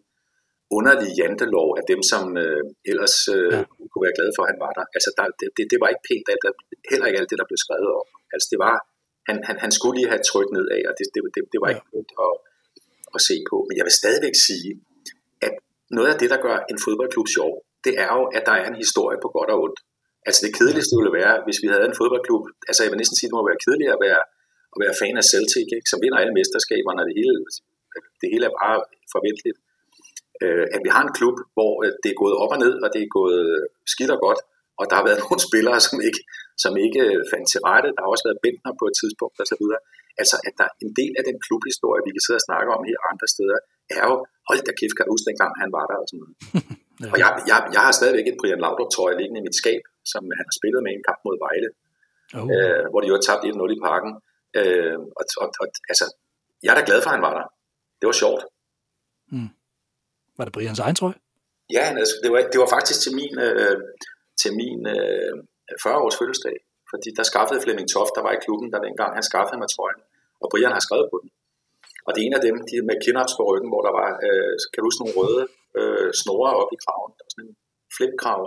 [0.77, 3.61] underlig jantelov af dem, som øh, ellers øh, ja.
[3.91, 4.85] kunne være glade for, at han var der.
[4.95, 6.51] Altså, der, det, det, det var ikke pænt, alt, der,
[6.91, 8.07] heller ikke alt det, der blev skrevet om.
[8.33, 8.75] Altså, det var,
[9.27, 11.75] han, han, han skulle lige have tryk nedad, og det, det, det, det var ja.
[11.75, 12.33] ikke godt at,
[13.15, 13.57] at se på.
[13.67, 14.71] Men jeg vil stadigvæk sige,
[15.47, 15.53] at
[15.97, 17.51] noget af det, der gør en fodboldklub sjov,
[17.85, 19.79] det er jo, at der er en historie på godt og ondt.
[20.27, 23.29] Altså det kedeligste ville være, hvis vi havde en fodboldklub, altså jeg vil næsten sige,
[23.29, 24.21] det må være kedeligt at være,
[24.73, 25.89] at være fan af Celtic, ikke?
[25.91, 27.35] som vinder alle mesterskaberne, og det hele,
[28.21, 28.77] det hele er bare
[29.15, 29.57] forventeligt.
[30.43, 32.89] Øh, at vi har en klub, hvor øh, det er gået op og ned, og
[32.93, 33.45] det er gået
[33.93, 34.39] skidt og godt,
[34.79, 36.21] og der har været nogle spillere, som ikke,
[36.63, 37.89] som ikke øh, fandt til rette.
[37.95, 39.63] Der har også været Bentner på et tidspunkt osv.
[40.21, 42.99] Altså, at der en del af den klubhistorie, vi kan sidde og snakke om her
[43.11, 43.57] andre steder,
[43.97, 44.15] er jo,
[44.47, 46.35] hold da kæft, kan jeg huske dengang han var der og sådan noget.
[47.03, 47.09] ja.
[47.13, 50.21] Og jeg, jeg, jeg har stadigvæk et Brian Laudrup trøje liggende i mit skab, som
[50.39, 51.69] han har spillet med i en kamp mod Vejle,
[52.37, 52.47] oh.
[52.55, 54.11] øh, hvor de jo har tabt 1-0 i parken.
[54.59, 56.05] Øh, og, og, og, altså,
[56.63, 57.47] jeg er da glad for, at han var der.
[57.99, 58.41] Det var sjovt.
[59.33, 59.49] Mm.
[60.37, 61.17] Var det Brians egen trøje?
[61.77, 63.77] Ja, altså, det, var, det var faktisk til min, øh,
[64.45, 65.33] til min øh,
[65.83, 66.57] 40-års fødselsdag.
[66.91, 70.01] Fordi der skaffede Flemming Toft, der var i klubben, der dengang han skaffede mig trøjen.
[70.41, 71.29] Og Brian har skrevet på den.
[72.05, 74.53] Og det er en af dem, de med kinnarps på ryggen, hvor der var, øh,
[74.71, 75.43] kan du huske, nogle røde
[75.79, 77.11] øh, snore op i kraven.
[77.17, 77.55] Der var sådan en
[77.95, 78.41] flipkrav.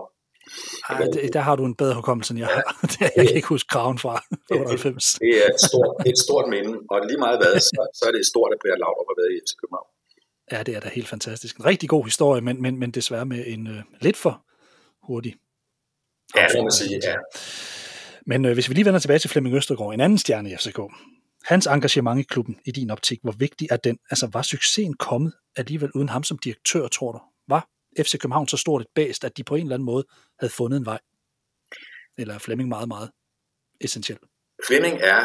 [0.89, 2.65] Ej, det, der har du en bedre hukommelse, end jeg har.
[3.17, 4.15] jeg kan ikke huske kraven fra
[4.51, 5.19] 98.
[5.25, 8.23] Det er et stort, et stort minde, og lige meget hvad, så, så er det
[8.33, 9.91] stort, at Brian Laudrup har været i FC København.
[10.53, 11.53] Ja, det er da helt fantastisk.
[11.57, 14.35] En rigtig god historie, men, men, men desværre med en øh, lidt for
[15.09, 15.35] hurtig.
[16.37, 17.15] Ja, det må man sige, ja.
[18.27, 20.81] Men øh, hvis vi lige vender tilbage til Flemming Østergaard, en anden stjerne i FCK.
[21.45, 23.99] Hans engagement i klubben, i din optik, hvor vigtig er den?
[24.11, 27.21] Altså, var succesen kommet alligevel uden ham som direktør, tror du?
[27.49, 27.69] Var
[28.03, 30.05] FC København så stort et bæst, at de på en eller anden måde
[30.41, 30.99] havde fundet en vej?
[32.19, 33.11] Eller er Flemming meget, meget
[33.81, 34.19] essentiel?
[34.67, 35.23] Flemming er,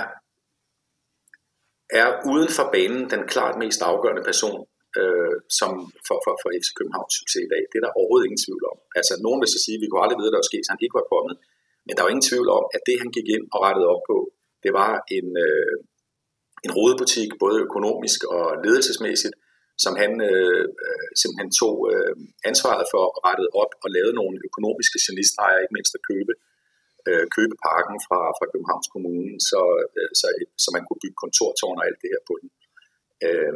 [2.02, 4.66] er uden for banen den klart mest afgørende person
[5.00, 5.72] øh, som
[6.08, 7.64] for, for, for FC Københavns succes i dag.
[7.70, 8.78] Det er der overhovedet ingen tvivl om.
[9.00, 10.72] Altså, nogen vil så sige, at vi kunne aldrig vide, at der var sket, så
[10.74, 11.36] han ikke var kommet.
[11.86, 14.18] Men der er ingen tvivl om, at det, han gik ind og rettede op på,
[14.64, 15.76] det var en, øh,
[16.66, 19.36] en rodebutik, både økonomisk og ledelsesmæssigt,
[19.84, 22.16] som han øh, øh, simpelthen tog øh,
[22.50, 26.34] ansvaret for og rettede op og lavede nogle økonomiske genistreger, ikke mindst at købe,
[27.08, 29.62] øh, købe parken fra, fra Københavns Kommune, så,
[29.98, 30.28] øh, så,
[30.64, 32.50] så man kunne bygge kontortårn og alt det her på den.
[33.28, 33.56] Øh,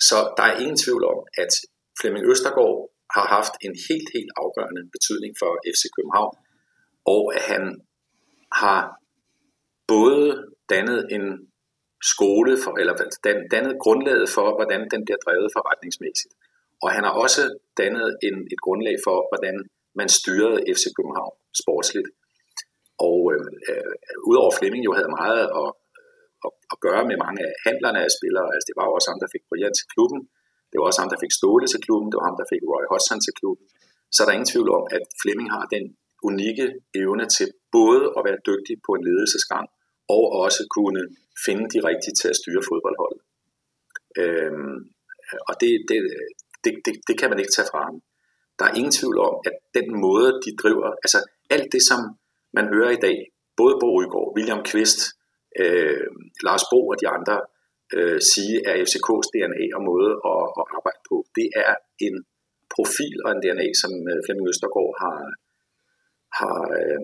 [0.00, 1.52] så der er ingen tvivl om, at
[2.00, 6.34] Flemming Østergaard har haft en helt, helt afgørende betydning for FC København,
[7.14, 7.64] og at han
[8.52, 8.80] har
[9.86, 10.24] både
[10.70, 11.24] dannet en
[12.12, 12.94] skole for, eller
[13.50, 16.34] dannet grundlaget for, hvordan den bliver drevet forretningsmæssigt.
[16.82, 17.42] Og han har også
[17.82, 19.56] dannet en, et grundlag for, hvordan
[20.00, 22.08] man styrede FC København sportsligt.
[23.08, 23.94] Og øh, øh,
[24.30, 25.68] udover Flemming jo havde meget at,
[26.46, 29.32] at, at gøre med mange af handlerne af spillere, altså det var også ham, der
[29.34, 30.20] fik Brian til klubben,
[30.70, 32.84] det var også ham, der fik Ståle til klubben, det var ham, der fik Roy
[32.92, 33.66] Hodgson til klubben.
[34.14, 35.84] Så er der ingen tvivl om, at Flemming har den
[36.30, 36.66] unikke
[37.02, 39.66] evne til både at være dygtig på en ledelsesgang,
[40.16, 41.02] og også kunne
[41.46, 43.20] finde de rigtige til at styre fodboldholdet.
[44.22, 44.78] Øhm,
[45.48, 45.98] og det, det,
[46.64, 47.96] det, det, det kan man ikke tage fra ham.
[48.58, 51.18] Der er ingen tvivl om, at den måde, de driver, altså
[51.54, 52.00] alt det, som
[52.56, 53.16] man hører i dag,
[53.60, 55.00] både Bo Rygaard, William Kvist,
[55.62, 56.06] øh,
[56.46, 57.36] Lars Bo og de andre
[57.96, 61.16] øh, sige, er FCK's DNA og måde at, at arbejde på.
[61.38, 61.72] Det er
[62.06, 62.16] en
[62.74, 65.18] profil og en DNA, som øh, Flemming Østergaard har,
[66.38, 67.02] har, øh,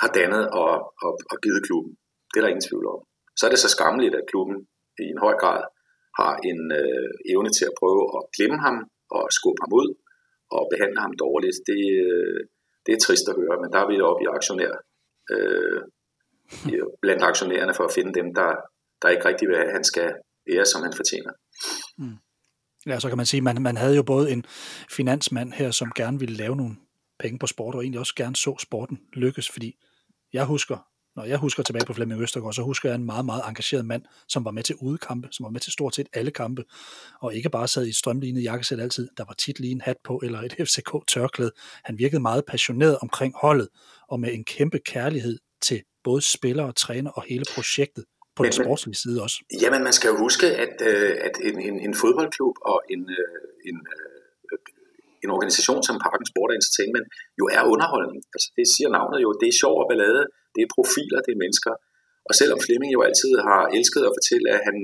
[0.00, 0.72] har dannet og,
[1.04, 1.92] og, og givet klubben.
[2.30, 3.00] Det er der ingen tvivl om.
[3.38, 4.56] Så er det så skammeligt, at klubben
[5.04, 5.62] i en høj grad
[6.20, 8.76] har en øh, evne til at prøve at glemme ham
[9.16, 9.88] og skubbe ham ud
[10.56, 11.58] og behandle ham dårligt.
[11.70, 12.40] Det, øh,
[12.84, 14.74] det er trist at høre, men der er vi oppe i aktionær,
[15.32, 15.80] øh,
[17.02, 18.56] blandt aktionærerne for at finde dem, der,
[19.02, 20.14] der ikke rigtig vil have, at han skal
[20.50, 21.32] ære, som han fortjener.
[21.98, 22.16] Mm.
[22.86, 24.44] Ja, så kan man sige, at man, man havde jo både en
[24.90, 26.76] finansmand her, som gerne ville lave nogle
[27.18, 29.76] penge på sport, og egentlig også gerne så sporten lykkes, fordi
[30.32, 30.78] jeg husker,
[31.16, 34.02] når jeg husker tilbage på Flemming Østergaard, så husker jeg en meget, meget engageret mand,
[34.28, 36.64] som var med til udekampe, som var med til stort set alle kampe,
[37.20, 39.08] og ikke bare sad i et strømlignet jakkesæt altid.
[39.16, 41.50] Der var tit lige en hat på, eller et FCK-tørklæde.
[41.84, 43.68] Han virkede meget passioneret omkring holdet,
[44.08, 48.04] og med en kæmpe kærlighed til både spillere, træner og hele projektet
[48.36, 49.36] på den sportslige side også.
[49.62, 53.48] Jamen, man skal jo huske, at, øh, at en, en, en fodboldklub og en, øh,
[53.68, 54.58] en, øh,
[55.24, 57.06] en organisation som Parken Sport Entertainment
[57.40, 58.20] jo er underholdning.
[58.34, 59.28] Altså, det siger navnet jo.
[59.40, 60.22] Det er sjov og ballade,
[60.54, 61.72] det er profiler, det er mennesker.
[62.28, 64.76] Og selvom Flemming jo altid har elsket at fortælle, at han,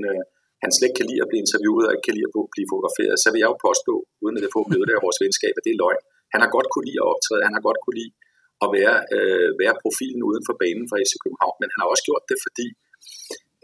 [0.63, 3.17] han slet ikke kan lide at blive interviewet og ikke kan lide at blive fotograferet,
[3.23, 5.73] så vil jeg jo påstå, uden at det får møde af vores venskab, at det
[5.75, 6.03] er løgn.
[6.33, 8.13] Han har godt kunne lide at optræde, han har godt kunne lide
[8.67, 12.05] at være, øh, være profilen uden for banen for FC København, men han har også
[12.09, 12.67] gjort det, fordi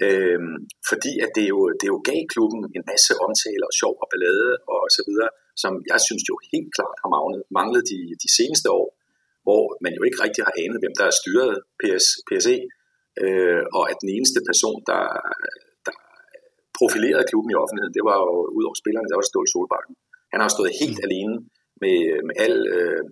[0.06, 0.40] øh,
[0.90, 4.50] fordi at det jo, det jo gav klubben en masse omtale og sjov og ballade
[4.74, 5.30] og så videre,
[5.62, 8.86] som jeg synes jo helt klart har manglet, manglet de, de seneste år,
[9.46, 12.56] hvor man jo ikke rigtig har anet, hvem der har styret PS, PSE,
[13.22, 15.04] øh, og at den eneste person, der,
[15.86, 15.94] der
[16.78, 19.94] profilerede klubben i offentligheden, det var jo ud over spillerne, der var Ståle Solbakken.
[20.32, 21.06] Han har stået helt mm.
[21.06, 21.34] alene
[21.82, 23.02] med, med al, øh,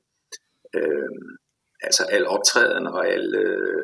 [0.79, 1.11] øh,
[1.87, 3.83] altså al optræden og al øh,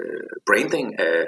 [0.00, 1.20] øh, branding af,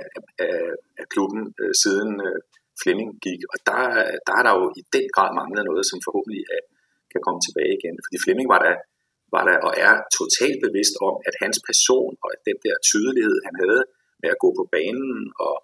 [0.46, 0.60] af,
[1.00, 2.40] af klubben øh, siden øh,
[2.82, 3.40] Flemming gik.
[3.52, 3.80] Og der,
[4.26, 6.62] der er der jo i den grad manglet noget, som forhåbentlig er,
[7.12, 7.96] kan komme tilbage igen.
[8.04, 8.74] Fordi Flemming var der,
[9.34, 13.54] var der og er totalt bevidst om, at hans person og den der tydelighed, han
[13.62, 13.82] havde
[14.22, 15.12] med at gå på banen
[15.46, 15.54] og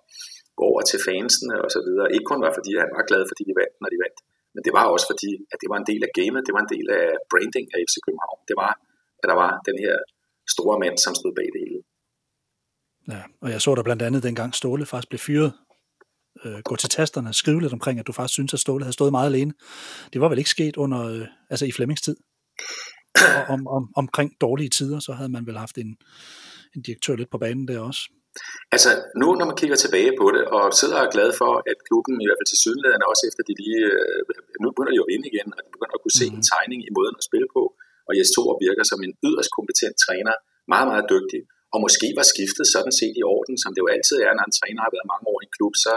[0.59, 3.42] gå over til fansene og så videre, ikke kun var fordi han var glad, fordi
[3.48, 4.18] de vandt, når de vandt,
[4.54, 6.72] men det var også fordi, at det var en del af gamet, det var en
[6.76, 8.40] del af branding af FC København.
[8.50, 8.72] Det var,
[9.22, 9.96] at der var den her
[10.54, 11.80] store mand, som stod bag det hele.
[13.12, 15.52] Ja, og jeg så der blandt andet dengang Ståle faktisk blev fyret,
[16.44, 18.98] øh, gå til tasterne og skrive lidt omkring, at du faktisk synes, at Ståle havde
[18.98, 19.52] stået meget alene.
[20.12, 22.16] Det var vel ikke sket under, øh, altså i Flemmings tid?
[23.38, 25.90] Og om, om, omkring dårlige tider, så havde man vel haft en,
[26.74, 28.02] en direktør lidt på banen der også.
[28.74, 31.78] Altså nu, når man kigger tilbage på det, og sidder og er glad for, at
[31.88, 34.20] klubben i hvert fald til sydenlæderne, også efter de lige, øh,
[34.62, 36.35] nu begynder de jo at vinde igen, og de begynder at kunne se mm.
[36.37, 37.62] en tegning i måden at spille på,
[38.09, 40.35] og Jes Thor virker som en yderst kompetent træner,
[40.73, 41.40] meget, meget dygtig,
[41.75, 44.57] og måske var skiftet sådan set i orden, som det jo altid er, når en
[44.59, 45.92] træner har været mange år i en klub, så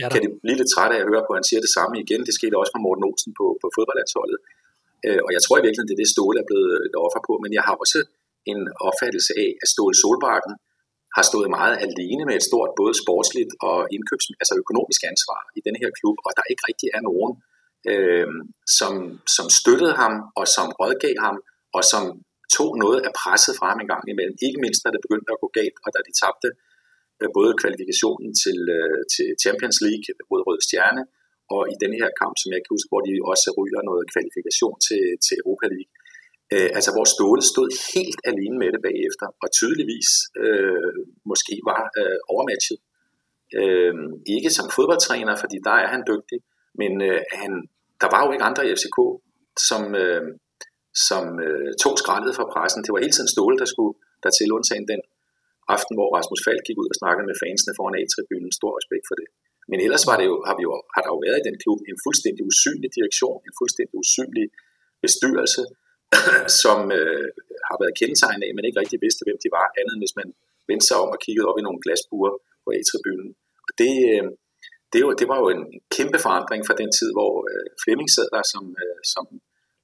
[0.00, 1.94] ja, kan det blive lidt træt af at høre på, at han siger det samme
[2.04, 2.20] igen.
[2.28, 4.38] Det skete også fra Morten Olsen på, på fodboldlandsholdet.
[5.06, 7.34] Øh, og jeg tror i virkeligheden, det er det, Ståle er blevet et offer på,
[7.42, 7.98] men jeg har også
[8.52, 10.54] en opfattelse af, at Ståle Solbakken
[11.16, 15.60] har stået meget alene med et stort både sportsligt og indkøbs, altså økonomisk ansvar i
[15.66, 17.32] den her klub, og der ikke rigtig er nogen,
[17.90, 18.28] øh,
[18.78, 18.94] som,
[19.36, 21.36] som støttede ham, og som rådgav ham,
[21.76, 22.04] og som
[22.56, 24.36] tog noget af presset fra ham en gang imellem.
[24.46, 26.48] Ikke mindst, når det begyndte at gå galt, og da de tabte
[27.20, 31.02] øh, både kvalifikationen til, øh, til Champions League mod Røde Stjerne,
[31.54, 34.76] og i denne her kamp, som jeg kan huske, hvor de også ryger noget kvalifikation
[34.88, 35.92] til, til Europa League.
[36.54, 40.10] Øh, altså hvor Ståle stod helt alene med det bagefter, og tydeligvis
[40.44, 40.98] øh,
[41.30, 42.80] måske var øh, overmatchet.
[43.60, 43.94] Øh,
[44.36, 46.38] ikke som fodboldtræner, fordi der er han dygtig,
[46.80, 47.52] men øh, han,
[48.02, 48.98] der var jo ikke andre i FCK,
[49.68, 50.22] som, øh,
[51.08, 52.80] som øh, tog skraldet fra pressen.
[52.84, 55.02] Det var hele tiden Ståle, der skulle der til undtagen den
[55.74, 58.50] aften, hvor Rasmus Falk gik ud og snakkede med fansene foran A-tribunen.
[58.60, 59.28] Stor respekt for det.
[59.70, 61.78] Men ellers var det jo, har, vi jo, har der jo været i den klub
[61.90, 64.46] en fuldstændig usynlig direktion, en fuldstændig usynlig
[65.04, 65.62] bestyrelse,
[66.62, 67.28] som øh,
[67.68, 70.18] har været kendetegnet af, at man ikke rigtig vidste, hvem de var, andet end hvis
[70.20, 70.28] man
[70.68, 72.32] vendte sig om og kiggede op i nogle glasbuer
[72.64, 73.30] på A-tribunen.
[73.66, 74.24] Og det, øh,
[74.92, 75.64] det, jo, det var jo en
[75.96, 79.24] kæmpe forandring fra den tid, hvor øh, Flemming sad der som, øh, som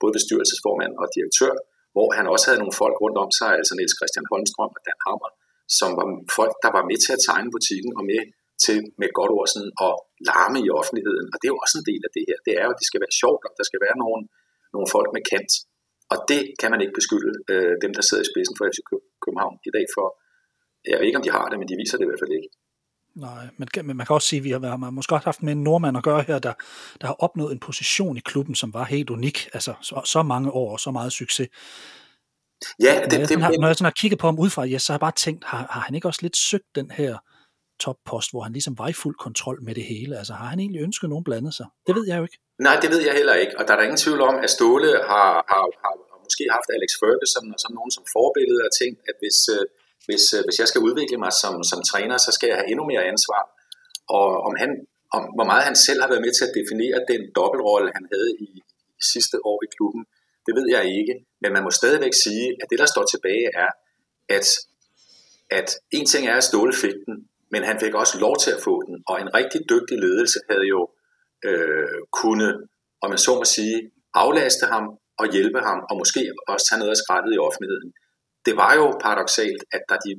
[0.02, 1.52] både bestyrelsesformand og direktør,
[1.94, 5.00] hvor han også havde nogle folk rundt om sig, altså Niels Christian Holmstrøm og Dan
[5.06, 5.30] Hammer,
[5.78, 6.06] som var
[6.38, 8.22] folk, der var med til at tegne butikken og med
[8.64, 9.94] til med godt ord sådan at
[10.28, 11.26] larme i offentligheden.
[11.32, 12.38] Og det er jo også en del af det her.
[12.46, 14.20] Det er jo, at det skal være sjovt, og der skal være nogle,
[14.74, 15.52] nogle folk med kant.
[16.12, 18.78] Og det kan man ikke beskylde øh, dem, der sidder i spidsen for FC
[19.24, 20.06] København i dag for.
[20.90, 22.50] Jeg ved ikke, om de har det, men de viser det i hvert fald ikke.
[23.14, 25.42] Nej, men, men man kan også sige, at vi har, man har måske også haft
[25.42, 26.52] med en nordmand at gøre her, der,
[27.00, 29.48] der har opnået en position i klubben, som var helt unik.
[29.52, 31.48] Altså så, så mange år og så meget succes.
[32.86, 34.78] Ja, det, når, jeg det, har, når jeg sådan har kigget på ham udefra, ja,
[34.78, 37.12] så har jeg bare tænkt, har, har han ikke også lidt søgt den her
[37.84, 40.12] toppost, hvor han ligesom var i fuld kontrol med det hele?
[40.20, 41.66] Altså har han egentlig ønsket nogen blandet sig?
[41.86, 42.38] Det ved jeg jo ikke.
[42.66, 44.92] Nej, det ved jeg heller ikke, og der er der ingen tvivl om, at Ståle
[45.12, 45.94] har, har, har
[46.26, 49.64] måske haft Alex Ferguson og sådan nogen som forbillede og tænkt, at hvis, øh,
[50.10, 52.84] hvis, øh, hvis jeg skal udvikle mig som, som træner, så skal jeg have endnu
[52.92, 53.42] mere ansvar.
[54.16, 54.70] Og om, han,
[55.16, 58.30] om hvor meget han selv har været med til at definere den dobbeltrolle, han havde
[58.46, 58.48] i,
[59.00, 60.02] i sidste år i klubben,
[60.46, 61.14] det ved jeg ikke.
[61.42, 63.70] Men man må stadigvæk sige, at det, der står tilbage, er,
[64.36, 64.46] at,
[65.58, 65.68] at
[65.98, 67.16] en ting er, at Ståle fik den,
[67.52, 68.96] men han fik også lov til at få den.
[69.10, 70.80] Og en rigtig dygtig ledelse havde jo
[71.48, 72.48] øh, kunne,
[73.02, 73.76] om man så må sige,
[74.14, 74.84] aflaste ham
[75.20, 77.90] og hjælpe ham, og måske også tage noget af skrættet i offentligheden
[78.46, 80.10] det var jo paradoxalt, at da de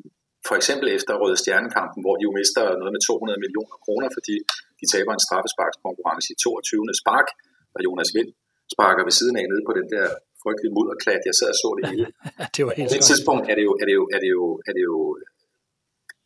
[0.49, 4.35] for eksempel efter Røde Stjernekampen, hvor de jo mister noget med 200 millioner kroner, fordi
[4.79, 7.01] de taber en straffesparkskonkurrence i 22.
[7.01, 7.27] spark,
[7.75, 8.29] og Jonas Vind
[8.73, 10.07] sparker ved siden af nede på den der
[10.43, 12.07] frygtelige mudderklat, jeg sad og så det hele.
[12.55, 14.45] det var helt på det tidspunkt er det jo, er det jo, er det jo,
[14.67, 14.97] er det jo,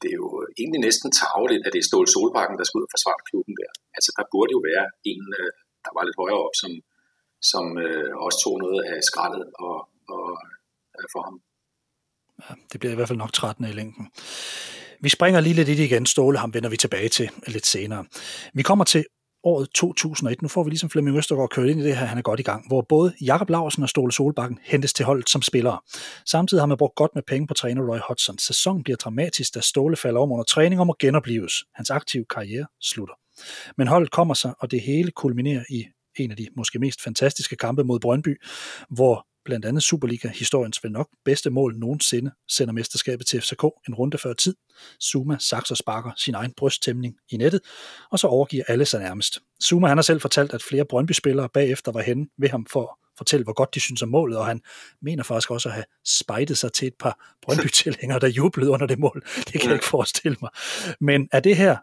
[0.01, 0.29] det er jo
[0.62, 3.71] egentlig næsten tageligt, at det er Ståle Solbakken, der skal ud og forsvare klubben der.
[3.97, 5.51] Altså der burde jo være en, øh,
[5.86, 6.71] der var lidt højere op, som,
[7.51, 9.77] som øh, også tog noget af skraldet og,
[10.15, 10.27] og,
[10.97, 11.38] øh, for ham.
[12.50, 14.08] Ja, det bliver i hvert fald nok trættende i længden.
[15.02, 16.06] Vi springer lige lidt i det igen.
[16.06, 18.06] Ståle, ham vender vi tilbage til lidt senere.
[18.54, 19.06] Vi kommer til
[19.43, 20.41] året 2001.
[20.41, 22.43] Nu får vi ligesom Flemming Østergaard kørt ind i det her, han er godt i
[22.43, 25.80] gang, hvor både Jakob Larsen og Ståle Solbakken hentes til holdet som spillere.
[26.26, 28.38] Samtidig har man brugt godt med penge på træner Roy Hodgson.
[28.38, 31.54] Sæsonen bliver dramatisk, da Ståle falder om under træning og må genopleves.
[31.76, 33.15] Hans aktive karriere slutter.
[33.78, 35.86] Men holdet kommer sig, og det hele kulminerer i
[36.19, 38.41] en af de måske mest fantastiske kampe mod Brøndby,
[38.89, 44.17] hvor blandt andet Superliga-historiens vel nok bedste mål nogensinde sender mesterskabet til FCK en runde
[44.17, 44.55] før tid.
[45.03, 47.62] Zuma sakser sparker sin egen brysttæmning i nettet,
[48.12, 49.39] og så overgiver alle sig nærmest.
[49.63, 53.17] Zuma han har selv fortalt, at flere Brøndby-spillere bagefter var henne ved ham for at
[53.17, 54.62] fortælle, hvor godt de synes om målet, og han
[55.01, 58.99] mener faktisk også at have spejtet sig til et par Brøndby-tilhængere, der jublede under det
[58.99, 59.23] mål.
[59.36, 60.49] Det kan jeg ikke forestille mig.
[60.99, 61.77] Men er det her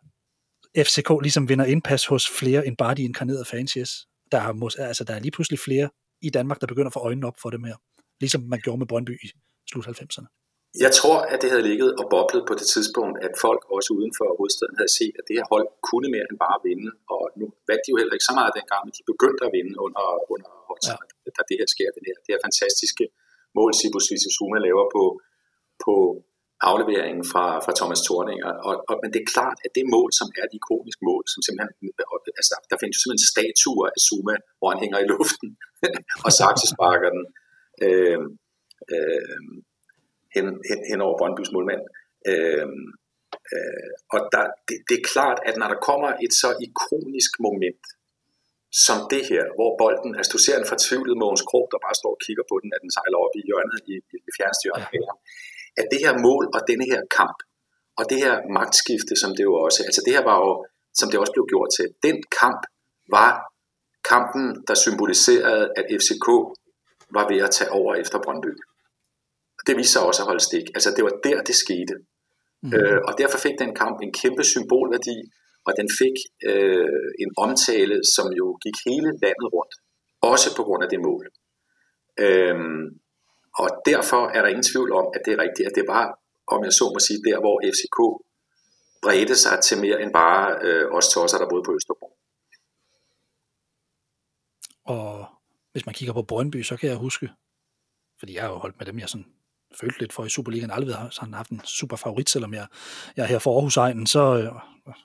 [0.79, 4.07] FCK ligesom vinder indpas hos flere end bare de inkarnerede fans, yes?
[4.33, 5.89] Der er, altså, der er lige pludselig flere
[6.27, 7.77] i Danmark, der begynder at få øjnene op for dem her.
[8.23, 9.29] Ligesom man gjorde med Brøndby i
[9.71, 10.29] slut 90'erne.
[10.85, 14.13] Jeg tror, at det havde ligget og boblet på det tidspunkt, at folk også uden
[14.19, 16.91] for hovedstaden havde set, at det her hold kunne mere end bare vinde.
[17.15, 19.75] Og nu vandt de jo heller ikke så meget dengang, men de begyndte at vinde
[19.87, 20.05] under,
[20.35, 20.51] under
[20.89, 20.97] ja.
[21.37, 21.89] da det her sker.
[21.97, 23.05] Det her, det her fantastiske
[23.57, 24.07] mål, Sibus
[24.37, 25.03] Zuma laver på,
[25.85, 25.95] på
[26.71, 28.39] afleveringen fra, fra Thomas Thorning.
[28.69, 31.41] Og, og, men det er klart, at det mål, som er et ikonisk mål, som
[31.47, 31.73] simpelthen,
[32.41, 35.51] altså, der findes simpelthen statuer af Zuma, hvor han hænger i luften
[36.27, 37.25] og saksesparker den
[37.87, 38.21] øh,
[38.95, 39.55] øh,
[40.35, 41.85] hen, hen, hen over Brøndbys målmand.
[42.31, 42.69] Øh,
[43.55, 47.85] øh, og der, det, det er klart, at når der kommer et så ikonisk moment,
[48.87, 52.13] som det her, hvor bolden, altså du ser en fortvivlet Mogens Krog, der bare står
[52.17, 53.95] og kigger på den, at den sejler op i hjørnet, i,
[54.29, 55.13] i fjerneste hjørne, ja
[55.81, 57.39] at det her mål og denne her kamp,
[57.99, 60.53] og det her magtskifte, som det jo også, altså det her var jo,
[60.99, 62.61] som det også blev gjort til, den kamp
[63.17, 63.31] var
[64.13, 66.29] kampen, der symboliserede, at FCK
[67.17, 68.53] var ved at tage over efter Brøndby.
[69.67, 70.67] Det viste sig også at holde stik.
[70.77, 71.95] Altså det var der, det skete.
[72.63, 72.73] Mm.
[72.75, 75.19] Øh, og derfor fik den kamp en kæmpe symbolværdi,
[75.67, 76.17] og den fik
[76.51, 79.75] øh, en omtale, som jo gik hele landet rundt.
[80.33, 81.25] Også på grund af det mål.
[82.25, 82.85] Øhm,
[83.59, 86.65] og derfor er der ingen tvivl om, at det er rigtigt, at det var, om
[86.65, 87.99] jeg så må sige, der hvor FCK
[89.03, 92.09] bredte sig til mere end bare øh, os tosser, der boede på Østerbro.
[94.85, 95.27] Og
[95.73, 97.31] hvis man kigger på Brøndby, så kan jeg huske,
[98.19, 99.27] fordi jeg har jo holdt med dem, jeg sådan
[99.81, 102.67] følte lidt for i Superligaen, aldrig har sådan haft en super favorit, selvom jeg,
[103.17, 104.53] jeg er her for Aarhus Egen, så øh,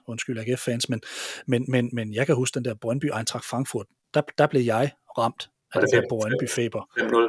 [0.07, 1.01] undskyld AGF-fans, men,
[1.47, 4.91] men, men, men jeg kan huske den der Brøndby Eintracht Frankfurt, der, der blev jeg
[5.17, 6.81] ramt af det der Brøndby-feber.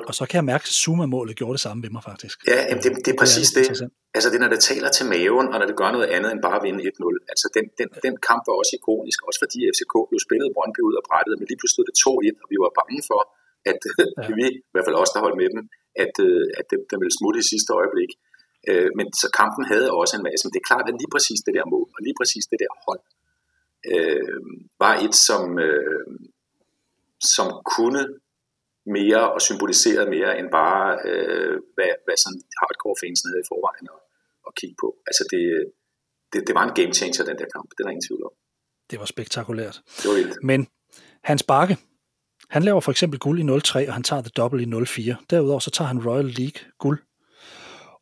[0.08, 2.36] Og så kan jeg mærke, at Zuma-målet gjorde det samme ved mig faktisk.
[2.50, 3.64] Ja, jamen det, det er præcis det.
[3.70, 6.40] Er altså det når det taler til maven, og når det gør noget andet end
[6.46, 7.32] bare at vinde 1-0.
[7.32, 10.94] Altså den, den, den kamp var også ikonisk, også fordi FCK jo spillede Brøndby ud
[11.00, 11.96] og brættet, men lige pludselig stod det
[12.34, 13.20] 2-1, og vi var bange for,
[13.70, 13.80] at
[14.22, 14.28] ja.
[14.38, 15.62] vi, i hvert fald os, der holdt med dem,
[16.04, 18.10] at, øh, at det, den ville smutte i sidste øjeblik.
[18.70, 21.40] Øh, men så kampen havde også en masse, men det er klart, at lige præcis
[21.46, 23.02] det der mål, og lige præcis det der hold,
[23.92, 24.40] øh,
[24.82, 26.08] var et, som, øh,
[27.34, 28.02] som kunne
[28.98, 33.86] mere og symboliseret mere end bare, øh, hvad, hvad sådan hardcore fans havde i forvejen
[33.94, 34.00] at,
[34.48, 34.88] at kigge på.
[35.08, 35.42] Altså det,
[36.32, 37.68] det, det var en game changer, den der kamp.
[37.74, 38.34] Det er der ingen tvivl om.
[38.90, 39.76] Det var spektakulært.
[40.00, 40.36] Det var vildt.
[40.50, 40.60] Men
[41.30, 41.76] Hans Bakke,
[42.54, 45.16] han laver for eksempel guld i 03, og han tager det dobbelt i 04.
[45.30, 46.98] Derudover så tager han Royal League guld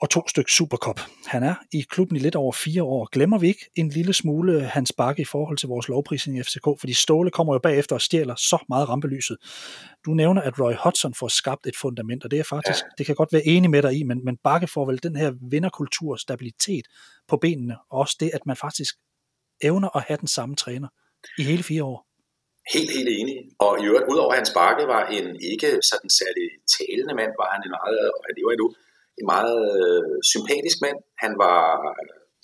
[0.00, 1.00] og to stykker Supercup.
[1.26, 3.09] Han er i klubben i lidt over fire år.
[3.12, 6.64] Glemmer vi ikke en lille smule hans bakke i forhold til vores lovprisning i FCK,
[6.80, 9.37] fordi Ståle kommer jo bagefter og stjæler så meget rampelyset.
[10.06, 12.88] Du nævner, at Roy Hodgson får skabt et fundament, og det er faktisk, ja.
[12.98, 15.32] det kan godt være enig med dig i, men, men Bakke får vel den her
[15.50, 16.87] vinderkultur, stabilitet
[17.28, 18.94] på benene, og også det, at man faktisk
[19.62, 20.88] evner at have den samme træner
[21.38, 22.06] i hele fire år.
[22.74, 23.37] Helt, helt enig.
[23.59, 27.48] Og i øvrigt, udover at hans bakke var en ikke sådan særlig talende mand, var
[27.54, 28.68] han en meget, og han lever endnu,
[29.20, 30.98] en meget øh, sympatisk mand.
[31.24, 31.61] Han var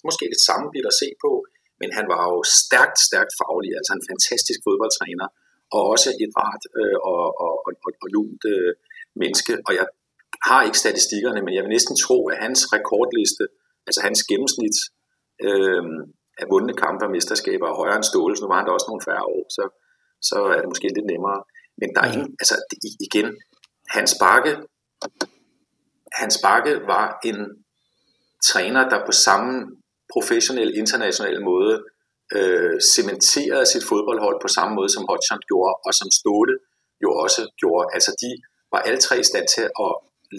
[0.07, 1.31] måske lidt sammenbidt at se på,
[1.81, 5.29] men han var jo stærkt, stærkt faglig, altså en fantastisk fodboldtræner,
[5.75, 8.73] og også et rart øh, og, og, og, og lunt øh,
[9.23, 9.53] menneske.
[9.67, 9.87] Og jeg
[10.49, 13.45] har ikke statistikkerne, men jeg vil næsten tro, at hans rekordliste,
[13.89, 14.77] altså hans gennemsnit
[15.47, 15.85] øh,
[16.41, 18.41] af vundne kampe og mesterskaber er højere end Ståles.
[18.41, 19.65] Nu var han da også nogle færre år, så,
[20.29, 21.41] så er det måske lidt nemmere.
[21.81, 22.57] Men der er ingen, altså
[23.07, 23.29] igen,
[23.97, 24.53] Hans Bakke
[26.21, 27.39] Hans Bakke var en
[28.51, 29.53] træner, der på samme
[30.15, 31.75] professionel, international måde
[32.37, 36.57] øh, cementerede sit fodboldhold på samme måde, som Hodgson gjorde, og som Ståle
[37.05, 37.87] jo også gjorde.
[37.97, 38.31] Altså de
[38.73, 39.93] var alle tre i stand til at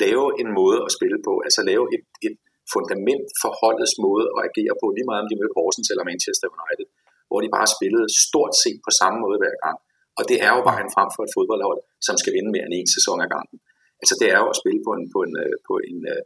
[0.03, 2.35] lave en måde at spille på, altså lave et, et
[2.73, 6.47] fundament for holdets måde at agere på, lige meget om de mødte Horsens eller Manchester
[6.57, 6.87] United,
[7.29, 9.77] hvor de bare spillede stort set på samme måde hver gang.
[10.19, 12.89] Og det er jo vejen frem for et fodboldhold, som skal vinde mere end en
[12.95, 13.57] sæson ad gangen.
[14.03, 16.23] Altså det er jo at spille på en, på en, øh, på en, øh,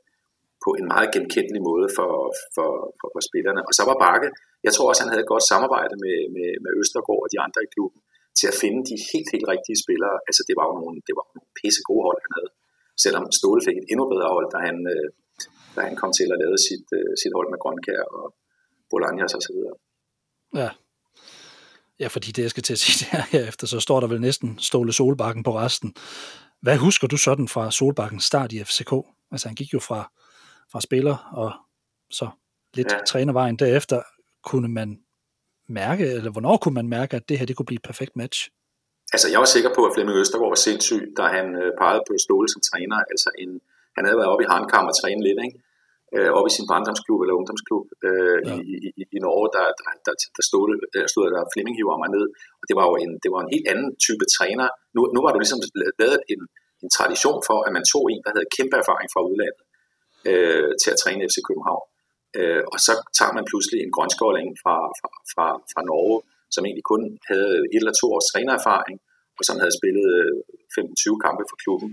[0.65, 2.11] på en meget genkendelig måde for,
[2.55, 2.69] for,
[2.99, 3.61] for, for spillerne.
[3.67, 4.29] Og så var Bakke,
[4.65, 7.59] jeg tror også, han havde et godt samarbejde med, med, med Østergaard og de andre
[7.63, 7.99] i klubben.
[8.39, 10.15] til at finde de helt, helt rigtige spillere.
[10.29, 12.51] Altså det var jo nogle, det var nogle pisse gode hold, han havde.
[13.03, 15.07] Selvom Ståle fik et endnu bedre hold, da han, øh,
[15.75, 16.87] da han kom til at lave sit,
[17.21, 18.25] sit hold med Grønkær og
[18.91, 19.75] Bolognas og så videre.
[20.61, 20.69] Ja.
[21.99, 24.21] Ja, fordi det, jeg skal til at sige det her efter, så står der vel
[24.21, 25.95] næsten Ståle Solbakken på resten.
[26.61, 28.93] Hvad husker du sådan fra Solbakkens start i FCK?
[29.31, 30.11] Altså han gik jo fra,
[30.71, 31.51] fra spiller og
[32.09, 32.29] så
[32.73, 32.97] lidt ja.
[33.07, 34.01] trænervejen derefter.
[34.43, 34.99] Kunne man
[35.69, 38.49] mærke, eller hvornår kunne man mærke, at det her det kunne blive et perfekt match?
[39.13, 42.13] Altså jeg var sikker på, at Flemming Østergaard var sindssyg, da han øh, pegede på
[42.25, 42.97] Ståle som træner.
[43.13, 43.51] Altså en,
[43.95, 45.57] han havde været oppe i Harnkam og trænet lidt, ikke?
[46.15, 48.53] Øh, oppe i sin barndomsklub eller ungdomsklub øh, ja.
[48.71, 52.09] i, i, i Norge, der, der, der, der stod, der stod der Flemming hiver mig
[52.17, 52.25] ned.
[52.59, 54.67] Og det var jo en, det var en helt anden type træner.
[54.95, 55.61] Nu, nu var det ligesom
[56.01, 56.41] lavet en,
[56.83, 59.63] en tradition for, at man tog en, der havde kæmpe erfaring fra udlandet
[60.29, 61.85] øh, til at træne FC København.
[62.39, 66.17] Øh, og så tager man pludselig en grønskåling fra, fra, fra, fra Norge,
[66.53, 68.97] som egentlig kun havde et eller to års trænererfaring,
[69.39, 70.09] og som havde spillet
[70.75, 71.89] 25 øh, kampe for klubben,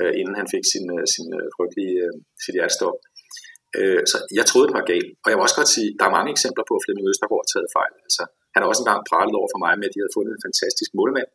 [0.00, 1.98] øh, inden han fik sin, øh, sin frygtelige
[2.44, 2.98] sit hjertestop.
[3.04, 3.11] Øh,
[4.10, 5.10] så jeg troede, det var galt.
[5.22, 7.50] Og jeg vil også godt sige, der er mange eksempler på, at Flemming Østergaard har
[7.52, 7.94] taget fejl.
[8.06, 10.44] Altså, han har også engang pralet over for mig med, at de havde fundet en
[10.46, 11.30] fantastisk målmand,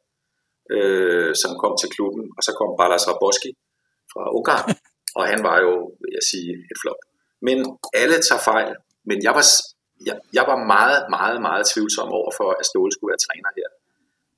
[0.75, 3.51] øh, som kom til klubben, og så kom Balas Raboski
[4.11, 4.67] fra Ungarn,
[5.17, 7.01] og han var jo, vil jeg sige, et flop.
[7.47, 7.57] Men
[8.01, 8.71] alle tager fejl,
[9.09, 9.45] men jeg var,
[10.07, 13.69] jeg, jeg var meget, meget, meget tvivlsom over for, at Ståle skulle være træner her.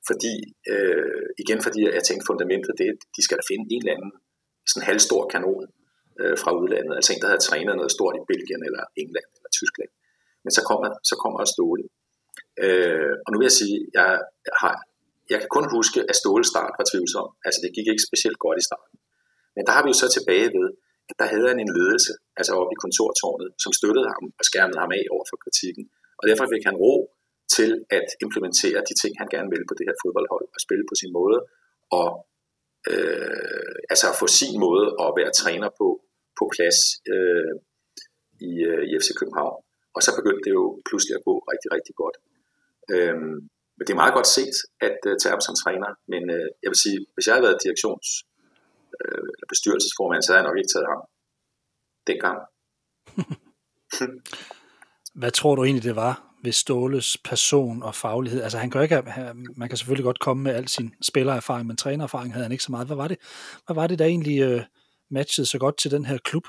[0.09, 0.33] Fordi,
[0.71, 4.13] øh, igen fordi jeg tænkte fundamentet, det, de skal da finde en eller anden
[4.69, 5.65] sådan halvstor kanon,
[6.21, 9.51] øh, fra udlandet, altså en, der havde trænet noget stort i Belgien eller England eller
[9.59, 9.91] Tyskland.
[10.43, 11.85] Men så kommer, så kommer Ståle.
[12.63, 14.11] Øh, og nu vil jeg sige, jeg,
[14.61, 14.75] har,
[15.31, 17.27] jeg kan kun huske, at Ståle start var tvivlsom.
[17.45, 18.97] Altså det gik ikke specielt godt i starten.
[19.55, 20.67] Men der har vi jo så tilbage ved,
[21.09, 24.79] at der havde han en ledelse, altså oppe i kontortårnet, som støttede ham og skærmede
[24.83, 25.85] ham af over for kritikken.
[26.19, 26.93] Og derfor fik han ro
[27.57, 30.95] til at implementere de ting, han gerne ville på det her fodboldhold, og spille på
[31.01, 31.39] sin måde,
[31.99, 32.09] og
[32.91, 35.87] øh, altså at få sin måde at være træner på,
[36.39, 36.79] på plads
[37.13, 37.53] øh,
[38.49, 39.57] i, øh, i FC København.
[39.95, 42.17] Og så begyndte det jo pludselig at gå rigtig, rigtig godt.
[42.93, 43.37] Øhm,
[43.75, 46.69] men det er meget godt set at øh, tage ham som træner, men øh, jeg
[46.71, 48.13] vil sige, hvis jeg havde været direktions-
[49.01, 51.01] øh, eller bestyrelsesformand, så havde jeg nok ikke taget ham
[52.09, 52.39] dengang.
[55.21, 56.13] Hvad tror du egentlig, det var
[56.43, 58.41] ved Ståles person og faglighed?
[58.41, 61.77] Altså han kan ikke have, man kan selvfølgelig godt komme med al sin spillererfaring, men
[61.77, 62.87] trænererfaring havde han ikke så meget.
[62.87, 63.17] Hvad var det,
[63.65, 64.61] hvad var det der egentlig øh,
[65.11, 66.45] matchede så godt til den her klub?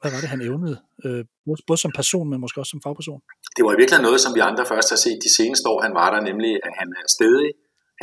[0.00, 0.76] Hvad var det, han evnede?
[1.04, 1.24] Øh,
[1.66, 3.20] både som person, men måske også som fagperson?
[3.56, 5.82] Det var i virkeligheden noget, som vi andre først har set de seneste år.
[5.86, 7.50] Han var der nemlig, at han er stedig,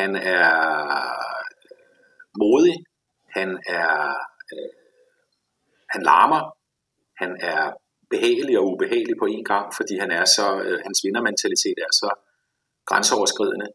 [0.01, 0.49] han er
[0.97, 1.45] øh,
[2.41, 2.77] modig,
[3.37, 3.49] han
[3.79, 3.93] er
[4.53, 4.69] øh,
[5.93, 6.43] han larmer,
[7.21, 7.61] han er
[8.09, 12.09] behagelig og ubehagelig på en gang, fordi han er så, øh, hans vindermentalitet er så
[12.89, 13.67] grænseoverskridende.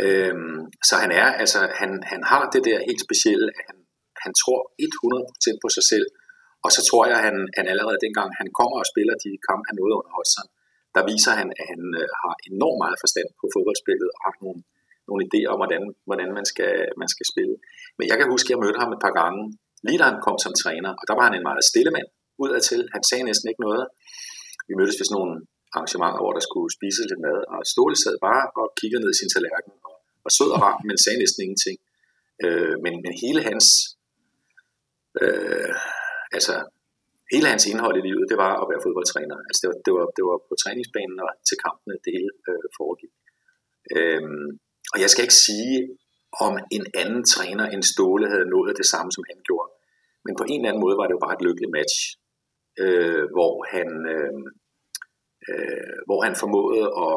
[0.00, 3.78] Øhm, så han er, altså, han, han har det der helt specielle, at han
[4.24, 4.60] han tror
[5.56, 6.06] 100% på sig selv,
[6.64, 9.64] og så tror jeg, at han, han allerede dengang han kommer og spiller de kampe,
[9.68, 10.48] han nåede under Hodgson,
[10.94, 14.60] der viser han, at han øh, har enormt meget forstand på fodboldspillet og har nogle,
[15.08, 17.54] nogle idéer om, hvordan, hvordan man, skal, man skal spille.
[17.98, 19.40] Men jeg kan huske, at jeg mødte ham et par gange,
[19.86, 22.08] lige da han kom som træner, og der var han en meget stille mand
[22.42, 22.82] udadtil.
[22.94, 23.84] Han sagde næsten ikke noget.
[24.68, 25.34] Vi mødtes ved sådan nogle
[25.76, 29.18] arrangementer, hvor der skulle spises lidt mad, og Ståle sad bare og kiggede ned i
[29.20, 29.94] sin tallerken, og
[30.24, 31.76] var sød og rar, men sagde næsten ingenting.
[32.44, 33.66] Øh, men, men hele hans
[35.22, 35.74] Øh,
[36.36, 36.54] altså,
[37.32, 39.38] hele hans indhold i livet, det var at være fodboldtræner.
[39.48, 42.66] Altså, det var, det var, det var på træningsbanen og til kampene, det hele øh,
[42.78, 43.12] foregik.
[43.96, 44.46] Øhm,
[44.92, 45.76] og jeg skal ikke sige,
[46.46, 49.70] om en anden træner end Ståle havde nået det samme, som han gjorde.
[50.24, 51.96] Men på en eller anden måde var det jo bare et lykkeligt match,
[52.82, 54.40] øh, hvor, han, øh,
[55.48, 57.16] øh, hvor han formåede at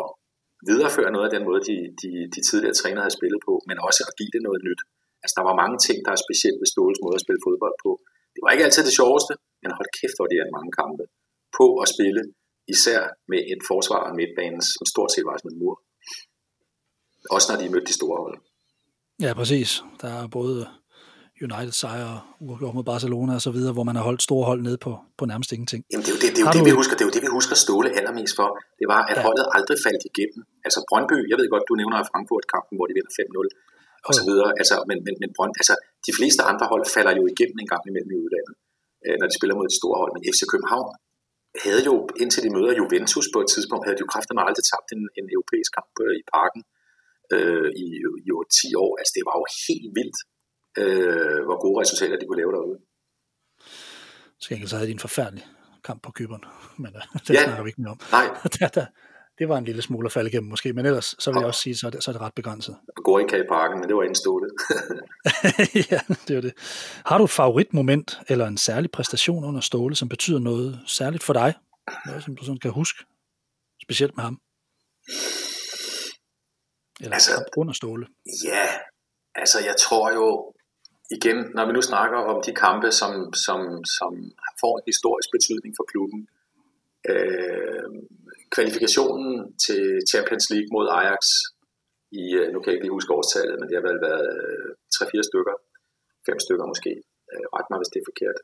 [0.69, 4.01] videreføre noget af den måde, de, de, de tidligere trænere havde spillet på, men også
[4.07, 4.81] at give det noget nyt.
[5.23, 7.91] Altså, der var mange ting, der er specielt ved Ståles måde at spille fodbold på.
[8.33, 11.03] Det var ikke altid det sjoveste, men hold kæft, hvor de er mange kampe
[11.57, 12.21] på at spille,
[12.75, 12.99] især
[13.31, 15.75] med et forsvar og midtbanen, som stort set var som en mur.
[17.35, 18.37] Også når de mødte de store hold.
[19.25, 19.69] Ja, præcis.
[20.01, 20.57] Der er både
[21.47, 22.15] United sejre,
[22.45, 25.23] uafgjort mod Barcelona og så videre, hvor man har holdt store hold nede på, på
[25.31, 25.81] nærmest ingenting.
[25.91, 26.69] Jamen det er jo det, det, er jo det du...
[26.71, 28.49] vi husker, det er jo det, vi husker Ståle allermest for.
[28.79, 29.23] Det var, at ja.
[29.27, 30.41] holdet aldrig faldt igennem.
[30.65, 33.66] Altså Brøndby, jeg ved godt, du nævner Frankfurt-kampen, hvor de vinder 5-0
[34.07, 34.49] og så videre.
[34.61, 35.75] Altså, men, men, men Brønd, altså,
[36.07, 38.55] de fleste andre hold falder jo igennem en gang imellem i udlandet,
[39.05, 40.11] øh, når de spiller mod de store hold.
[40.15, 40.89] Men FC København
[41.65, 44.89] havde jo, indtil de møder Juventus på et tidspunkt, havde de jo kraftigt aldrig tabt
[44.95, 46.61] en, en europæisk kamp øh, i parken
[47.35, 47.85] øh, i,
[48.27, 48.91] i 10 år.
[48.99, 50.19] Altså, det var jo helt vildt,
[50.81, 52.77] øh, hvor gode resultater de kunne lave derude.
[54.43, 55.45] Så så havde de en forfærdelig
[55.87, 56.45] kamp på Kyberen,
[56.83, 57.43] men uh, det ja.
[57.43, 57.99] snakker vi ikke mere om.
[58.17, 58.27] Nej.
[58.59, 58.85] der, der,
[59.39, 61.61] det var en lille smule at falde igennem måske, men ellers så vil jeg også
[61.61, 62.77] sige, så er det, så er det ret begrænset.
[62.95, 64.51] Går ikke i parken, men det var indstået.
[65.91, 66.53] ja, det er det.
[67.05, 71.33] Har du et favoritmoment eller en særlig præstation under Ståle, som betyder noget særligt for
[71.33, 71.53] dig?
[72.05, 73.05] Noget, som du sådan kan huske,
[73.83, 74.41] specielt med ham?
[77.01, 78.07] Eller altså, under Ståle?
[78.45, 78.67] Ja,
[79.35, 80.53] altså jeg tror jo,
[81.11, 83.59] igen, når vi nu snakker om de kampe, som, som,
[83.97, 84.11] som
[84.61, 86.27] får en historisk betydning for klubben,
[87.09, 87.89] øh,
[88.55, 89.81] kvalifikationen til
[90.11, 91.21] Champions League mod Ajax
[92.21, 94.69] i, øh, nu kan jeg ikke lige huske årstallet, men det har vel været øh,
[94.95, 95.55] 3-4 stykker,
[96.25, 96.91] 5 stykker måske,
[97.31, 98.37] øh, ret mig hvis det er forkert,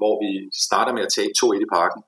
[0.00, 0.30] hvor vi
[0.66, 2.02] starter med at tage 2-1 i parken,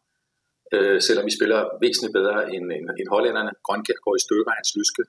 [0.75, 3.53] øh, selvom vi spiller væsentligt bedre end, end, end hollænderne.
[3.67, 5.03] Grønkær går i stykker, hans lyske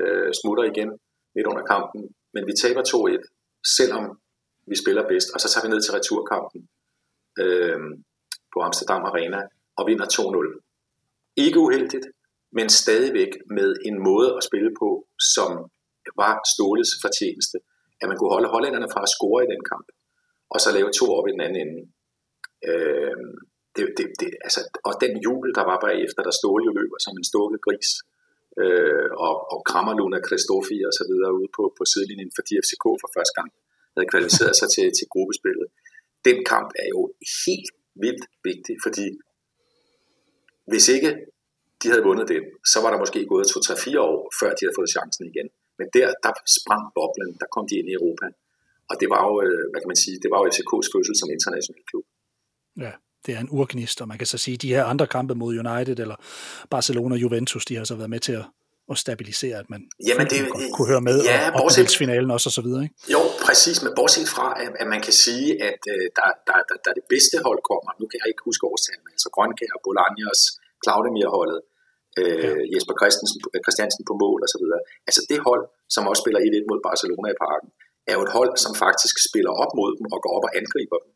[0.00, 0.90] øh, smutter igen
[1.34, 2.02] midt under kampen,
[2.34, 3.22] men vi taber 2-1,
[3.78, 4.04] selvom
[4.70, 6.60] vi spiller bedst, og så tager vi ned til returkampen
[7.42, 7.80] øh,
[8.52, 9.40] på Amsterdam Arena
[9.78, 10.65] og vinder 2-0.
[11.44, 12.06] Ikke uheldigt,
[12.52, 14.88] men stadigvæk med en måde at spille på,
[15.34, 15.50] som
[16.20, 17.56] var Ståles fortjeneste,
[18.00, 19.88] at man kunne holde hollænderne fra at score i den kamp,
[20.52, 21.78] og så lave to op i den anden ende.
[22.68, 23.16] Øh,
[23.76, 27.14] det, det, det, altså, og den jubel, der var bagefter, der Ståle jo løber som
[27.18, 27.90] en stukket gris,
[28.62, 32.84] øh, og, og krammer Luna Christofi og så videre ude på, på sidelinjen for FCK
[33.02, 33.50] for første gang,
[33.94, 35.66] havde kvalificeret sig til, til gruppespillet.
[36.28, 37.00] Den kamp er jo
[37.44, 37.70] helt
[38.04, 39.06] vildt vigtig, fordi
[40.70, 41.10] hvis ikke
[41.80, 42.42] de havde vundet den,
[42.72, 45.48] så var der måske gået 2-3-4 år, før de havde fået chancen igen.
[45.78, 48.26] Men der, der sprang boblen, der kom de ind i Europa.
[48.90, 51.28] Og det var jo, øh, hvad kan man sige, det var jo FCK's fødsel som
[51.36, 52.04] international klub.
[52.84, 52.92] Ja,
[53.24, 55.52] det er en urgnist, og man kan så sige, at de her andre kampe mod
[55.64, 56.16] United eller
[56.74, 58.44] Barcelona og Juventus, de har så været med til at,
[58.92, 62.30] at stabilisere, at man Jamen det, kunne, kunne høre med ja, og, bortset, og finalen
[62.36, 62.82] også og så videre.
[62.86, 63.12] Ikke?
[63.14, 66.76] Jo, præcis, men bortset fra, at, at man kan sige, at uh, der, der, der,
[66.84, 70.40] der, det bedste hold kommer, nu kan jeg ikke huske årstallet, altså Grønkær, Bolaños,
[70.84, 71.60] Claudemir-holdet,
[72.20, 72.50] øh, ja.
[72.72, 74.80] Jesper Christensen, Christiansen på mål og så videre.
[75.08, 75.62] Altså det hold,
[75.94, 77.70] som også spiller 1-1 mod Barcelona i parken,
[78.10, 80.98] er jo et hold, som faktisk spiller op mod dem og går op og angriber
[81.04, 81.10] dem.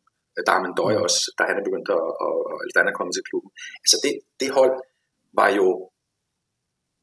[0.47, 3.13] Der er Døj også, da han er begyndt at, og, eller da han er kommet
[3.15, 3.51] til klubben.
[3.83, 4.73] Altså det, det hold
[5.39, 5.67] var jo,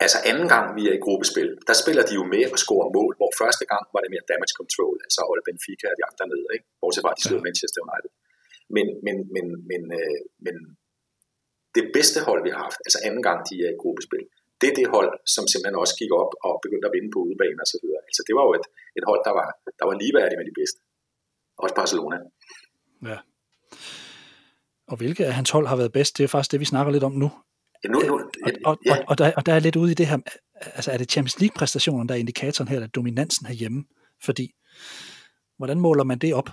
[0.04, 3.12] altså anden gang vi er i gruppespil, der spiller de jo med at score mål,
[3.20, 6.46] hvor første gang var det mere damage control, altså Ole Benfica og de andre nede,
[6.54, 6.66] ikke?
[6.80, 7.40] bortset fra at de slog.
[7.48, 8.12] Manchester United.
[8.76, 10.54] Men, men, men, men, øh, men
[11.76, 14.24] det bedste hold, vi har haft, altså anden gang, de er i gruppespil,
[14.60, 17.60] det er det hold, som simpelthen også gik op og begyndte at vinde på udebane
[17.64, 18.02] og så videre.
[18.08, 18.66] Altså det var jo et,
[18.98, 20.78] et hold, der var, der var ligeværdigt med de bedste.
[21.62, 22.16] Også Barcelona.
[23.10, 23.18] Ja.
[24.90, 27.08] Og hvilke af hans hold har været bedst, det er faktisk det, vi snakker lidt
[27.10, 27.30] om nu.
[27.84, 28.92] Ja, nu, nu og, og, ja.
[28.92, 30.18] og, og, der, og der er lidt ude i det her,
[30.78, 33.84] altså er det Champions League-præstationen, der er indikatoren her, eller dominansen herhjemme?
[34.24, 34.54] Fordi,
[35.58, 36.50] hvordan måler man det op?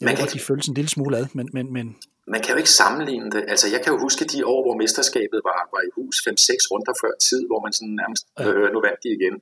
[0.00, 1.96] Jeg man kan, de føles en lille smule ad, men, men, men
[2.34, 3.42] man kan jo ikke sammenligne det.
[3.52, 6.94] Altså, jeg kan jo huske de år, hvor mesterskabet var, var i hus 5-6 runder
[7.02, 9.34] før tid, hvor man sådan nærmest, øh, nu vandt de igen.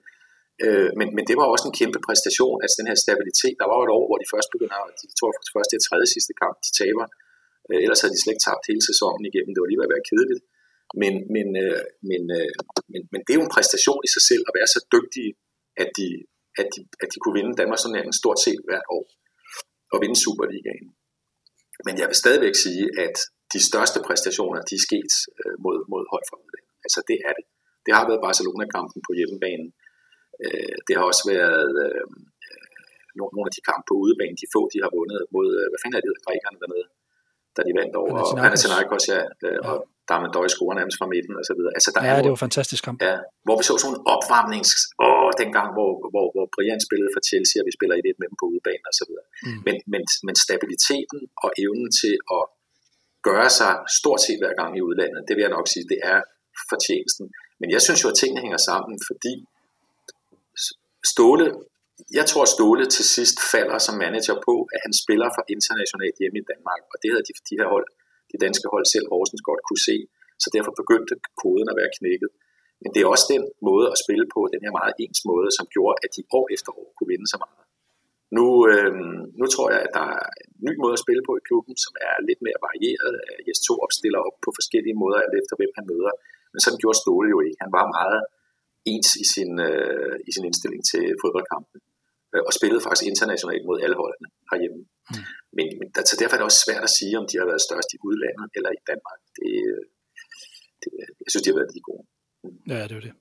[0.64, 3.56] Øh, men, men det var også en kæmpe præstation, altså den her stabilitet.
[3.60, 6.08] Der var jo et år, hvor de først begynder, de tror først det er tredje
[6.14, 7.06] sidste kamp, de taber.
[7.68, 9.52] Øh, ellers havde de slet ikke tabt hele sæsonen igennem.
[9.52, 10.42] Det var lige ved at være kedeligt.
[11.00, 12.52] Men, men, øh, men, øh,
[12.92, 15.30] men, men det er jo en præstation i sig selv at være så dygtige,
[15.82, 16.08] at de,
[16.60, 19.04] at de, at de kunne vinde Danmarks turneringen stort set hvert år
[19.92, 20.88] og vinde Superligaen.
[21.86, 23.16] Men jeg vil stadigvæk sige, at
[23.54, 26.74] de største præstationer, de er sket øh, mod, mod hold fra udlandet.
[26.86, 27.44] Altså det er det.
[27.86, 29.68] Det har været Barcelona-kampen på hjemmebanen.
[30.44, 32.04] Øh, det har også været øh,
[33.16, 35.96] nogle af de kampe på udebanen, de få, de har vundet mod, øh, hvad fanden
[35.98, 36.86] er det, grækerne dernede,
[37.56, 38.12] da de vandt over
[38.42, 39.70] Panathinaikos, ja, øh, ja.
[39.70, 39.76] og
[40.08, 41.72] der er man i scorer nærmest fra midten og så videre.
[41.78, 42.98] Altså, der ja, er, det var en fantastisk kamp.
[43.08, 44.70] Ja, hvor vi så sådan en opvarmnings...
[45.06, 48.26] Åh, dengang, hvor, hvor, hvor Brian spillede for Chelsea, og vi spiller i det med
[48.30, 49.26] dem på udebane og så videre.
[49.46, 49.60] Mm.
[49.66, 52.42] Men, men, men stabiliteten og evnen til at
[53.28, 56.20] gøre sig stort set hver gang i udlandet, det vil jeg nok sige, det er
[56.72, 57.26] fortjenesten.
[57.60, 59.34] Men jeg synes jo, at tingene hænger sammen, fordi
[61.12, 61.46] Ståle,
[62.18, 66.38] jeg tror, Ståle til sidst falder som manager på, at han spiller for internationalt hjemme
[66.42, 67.86] i Danmark, og det havde de, de her hold
[68.32, 69.96] det danske hold selv Horsens godt kunne se.
[70.42, 72.30] Så derfor begyndte koden at være knækket.
[72.82, 75.64] Men det er også den måde at spille på, den her meget ens måde, som
[75.74, 77.62] gjorde, at de år efter år kunne vinde så meget.
[78.36, 78.92] Nu, øh,
[79.40, 81.92] nu tror jeg, at der er en ny måde at spille på i klubben, som
[82.08, 83.12] er lidt mere varieret.
[83.46, 86.12] Jes 2 opstiller op på forskellige måder, alt efter hvem han møder.
[86.52, 87.58] Men sådan gjorde Ståle jo ikke.
[87.64, 88.20] Han var meget
[88.92, 91.78] ens i sin, øh, i sin indstilling til fodboldkampen.
[92.32, 94.80] Øh, og spillede faktisk internationalt mod alle holdene herhjemme.
[95.12, 95.24] Mm.
[95.56, 97.62] Men, men der, så derfor er det også svært at sige, om de har været
[97.68, 99.20] størst i udlandet eller i Danmark.
[99.38, 99.52] Det,
[100.82, 100.90] det,
[101.24, 102.04] jeg synes, de har været lige gode.
[102.44, 102.58] Mm.
[102.72, 103.14] Ja, det er det.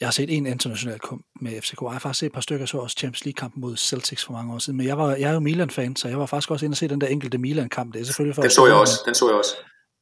[0.00, 1.80] Jeg har set en international kamp med FCK.
[1.82, 4.54] Jeg har faktisk set et par stykker, så også Champions League-kamp mod Celtics for mange
[4.54, 4.76] år siden.
[4.76, 6.88] Men jeg, var, jeg er jo Milan-fan, så jeg var faktisk også inde og se
[6.88, 7.94] den der enkelte Milan-kamp.
[7.94, 8.94] Det er selvfølgelig for den så jeg også.
[9.06, 9.56] Den så jeg også.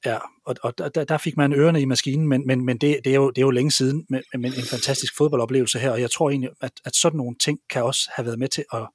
[0.06, 3.10] Ja, og, og der, der fik man ørerne i maskinen, men, men, men det, det,
[3.10, 6.10] er jo, det er jo længe siden, men, men en fantastisk fodboldoplevelse her, og jeg
[6.10, 8.88] tror egentlig, at, at sådan nogle ting kan også have været med til at,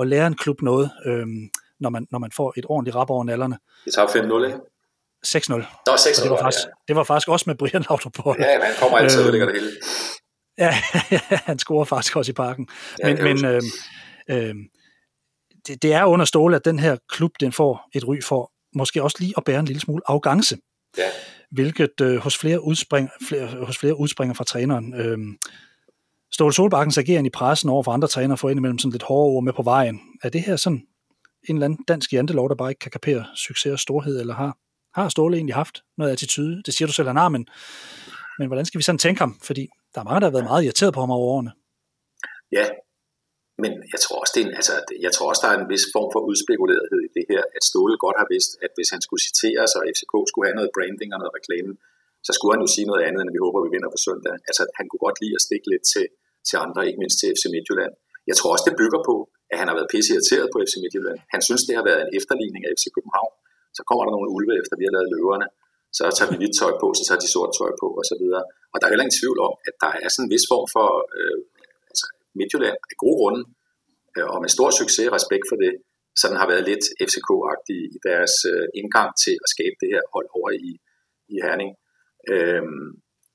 [0.00, 1.48] at lære en klub noget, øhm,
[1.80, 3.58] når, man, når man får et ordentligt rap over nallerne.
[3.84, 4.58] Det tager 5-0, ikke?
[5.26, 5.54] 6-0.
[5.54, 6.70] Nå, 6-0, det var, faktisk, ja.
[6.88, 9.70] det var faktisk også med Brian Laudrup Ja, han kommer altid og lægger det hele.
[10.58, 10.74] Ja,
[11.48, 12.68] han scorer faktisk også i parken.
[12.98, 13.62] Ja, men men øh,
[14.30, 14.54] øh,
[15.66, 19.02] det, det er under ståle, at den her klub, den får et ry for måske
[19.02, 20.58] også lige at bære en lille smule afgangse.
[20.98, 21.10] Ja.
[21.50, 24.94] Hvilket øh, hos, flere udspring, flere, hos flere udspringer fra træneren.
[24.94, 25.18] Øh,
[26.32, 29.44] Ståle Solbakkens ageren i pressen over for andre trænere får indimellem sådan lidt hårde ord
[29.44, 30.00] med på vejen.
[30.22, 30.86] Er det her sådan
[31.48, 34.58] en eller anden dansk jantelov, der bare ikke kan kapere succes og storhed, eller har,
[34.94, 36.62] har Ståle egentlig haft noget attitude?
[36.66, 37.46] Det siger du selv, han har, men,
[38.38, 39.32] men hvordan skal vi sådan tænke ham?
[39.48, 39.64] Fordi
[39.94, 41.52] der er mange, der har været meget irriteret på ham over årene.
[42.58, 42.66] Ja,
[43.62, 44.74] men jeg tror også, det er en, altså,
[45.06, 47.96] jeg tror også, der er en vis form for udspekulerethed i det her, at Ståle
[48.04, 51.10] godt har vidst, at hvis han skulle citere sig, og FCK skulle have noget branding
[51.14, 51.72] og noget reklame,
[52.26, 54.34] så skulle han jo sige noget andet, end vi håber, vi vinder på søndag.
[54.48, 56.06] Altså, han kunne godt lide at stikke lidt til,
[56.48, 57.92] til andre, ikke mindst til FC Midtjylland.
[58.30, 59.16] Jeg tror også, det bygger på,
[59.52, 61.18] at han har været pisse irriteret på FC Midtjylland.
[61.34, 63.32] Han synes, det har været en efterligning af FC København.
[63.76, 65.46] Så kommer der nogle ulve, efter vi har lavet løverne.
[65.98, 68.44] Så tager vi hvidt tøj på, så tager de sort tøj på, og så videre.
[68.72, 70.88] Og der er heller ingen tvivl om, at der er sådan en vis form for
[71.16, 71.38] øh,
[71.90, 72.06] altså
[72.38, 73.42] Midtjylland af gode grunde,
[74.16, 75.72] øh, og med stor succes og respekt for det,
[76.18, 80.02] så den har været lidt FCK-agtig i deres øh, indgang til at skabe det her
[80.14, 80.70] hold over i,
[81.32, 81.70] i Herning.
[82.34, 82.88] Øhm,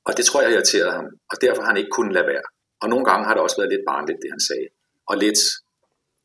[0.08, 2.46] og det tror jeg irriterede ham, og derfor har han ikke kunnet lade være.
[2.82, 4.68] Og nogle gange har det også været lidt barnligt, det han sagde.
[5.10, 5.42] Og lidt,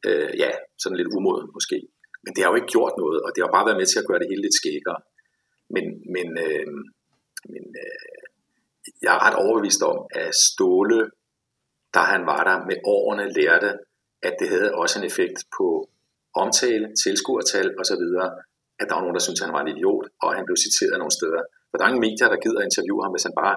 [0.09, 0.51] øh, ja,
[0.83, 1.79] sådan lidt umoden måske.
[2.25, 4.09] Men det har jo ikke gjort noget, og det har bare været med til at
[4.09, 5.01] gøre det hele lidt skækkere.
[5.75, 6.69] Men, men, øh,
[7.53, 8.19] men øh,
[9.05, 11.01] jeg er ret overbevist om, at Ståle,
[11.95, 13.71] da han var der med årene, lærte,
[14.29, 15.67] at det havde også en effekt på
[16.43, 18.05] omtale, tilskuertal osv.,
[18.81, 20.99] at der var nogen, der syntes, at han var en idiot, og han blev citeret
[20.99, 21.43] nogle steder.
[21.69, 23.57] For der er medier, der gider at interviewe ham, hvis han bare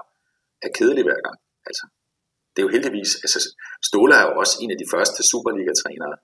[0.66, 1.38] er kedelig hver gang.
[1.68, 1.84] Altså,
[2.52, 3.38] det er jo heldigvis, altså
[3.88, 6.16] Ståle er jo også en af de første Superliga-trænere,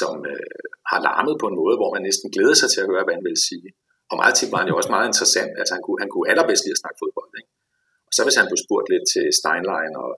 [0.00, 0.58] som øh,
[0.90, 3.26] har larmet på en måde, hvor man næsten glæder sig til at høre, hvad han
[3.28, 3.68] vil sige.
[4.10, 5.52] Og meget tit var han jo også meget interessant.
[5.60, 7.32] Altså han kunne, han kunne allerbedst lide at snakke fodbold.
[7.40, 7.50] Ikke?
[8.06, 10.10] Og så hvis han blev spurgt lidt til Steinlein og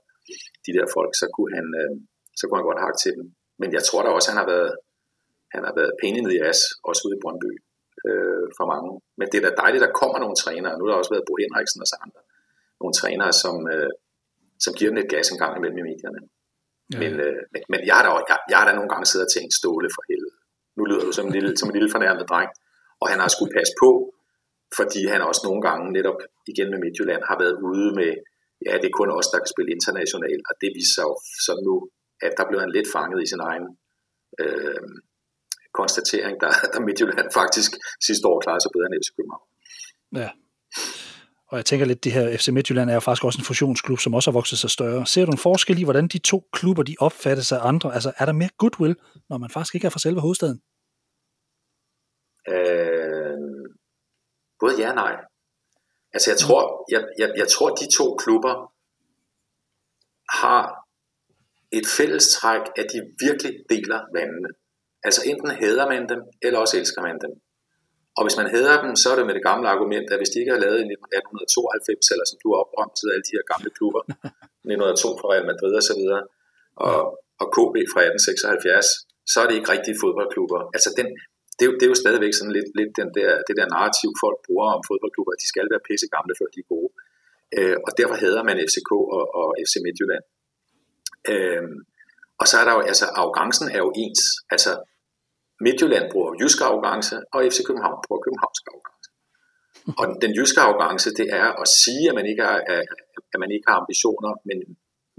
[0.67, 1.93] de der folk, så kunne han, øh,
[2.39, 3.27] så kunne han godt hakke til dem.
[3.61, 4.73] Men jeg tror da også, han har været,
[5.55, 7.53] han har været pain i as, også ude i Brøndby
[8.09, 8.91] øh, for mange.
[9.19, 10.75] Men det er da dejligt, der kommer nogle trænere.
[10.77, 12.21] Nu har der også været Bo Henriksen og så andre.
[12.81, 13.93] Nogle trænere, som, øh,
[14.65, 16.21] som giver dem lidt gas en gang imellem i medierne.
[16.93, 16.99] Ja.
[17.03, 19.33] Men, øh, men, men jeg, har da, jeg, jeg har da nogle gange siddet og
[19.35, 20.37] tænkt ståle for helvede.
[20.77, 22.51] Nu lyder du som en lille, som en lille fornærmet dreng.
[23.03, 23.91] Og han har skulle passe på,
[24.79, 26.19] fordi han også nogle gange netop
[26.53, 28.13] igen med Midtjylland har været ude med,
[28.67, 31.15] ja, det er kun os, der kan spille internationalt, og det viser sig jo
[31.47, 31.75] så nu,
[32.27, 33.67] at der blev han lidt fanget i sin egen
[34.43, 34.89] øh,
[35.81, 37.71] konstatering, der, der Midtjylland faktisk
[38.07, 39.47] sidste år klarede sig bedre end FC København.
[40.23, 40.31] Ja.
[41.51, 44.15] Og jeg tænker lidt, det her FC Midtjylland er jo faktisk også en fusionsklub, som
[44.15, 45.07] også har vokset sig større.
[45.07, 47.95] Ser du en forskel i, hvordan de to klubber de opfattes af andre?
[47.95, 48.97] Altså, er der mere goodwill,
[49.29, 50.61] når man faktisk ikke er fra selve hovedstaden?
[52.49, 53.39] Øh,
[54.61, 55.15] både ja og nej.
[56.15, 56.63] Altså jeg tror,
[56.93, 58.55] jeg, jeg, jeg tror, de to klubber
[60.43, 60.63] har
[61.79, 64.49] et fællestræk, at de virkelig deler vandene.
[65.07, 67.33] Altså enten hader man dem, eller også elsker man dem.
[68.17, 70.41] Og hvis man hader dem, så er det med det gamle argument, at hvis de
[70.43, 74.03] ikke har lavet i 1892, eller som du har opremset alle de her gamle klubber,
[74.73, 76.23] 1902 fra Real Madrid og så videre,
[76.89, 76.99] og,
[77.43, 78.87] og KB fra 1876,
[79.33, 80.61] så er det ikke rigtige fodboldklubber.
[80.77, 81.07] Altså den,
[81.57, 84.11] det, er jo, det er jo stadigvæk sådan lidt, lidt den der, det der narrativ,
[84.25, 86.91] folk bruger om fodboldklubber, at de skal være pisse gamle, før de er gode.
[87.57, 90.25] Øh, og derfor hader man FCK og, og FC Midtjylland.
[91.33, 91.65] Øh,
[92.41, 94.23] og så er der jo, altså arrogancen er jo ens.
[94.55, 94.73] Altså
[95.61, 99.09] Midtjylland bruger jysk arrogance, og FC København bruger københavnsk arrogance.
[100.01, 102.59] Og den jyske arrogance, det er at sige, at man ikke har,
[103.35, 104.59] at man ikke har ambitioner, men,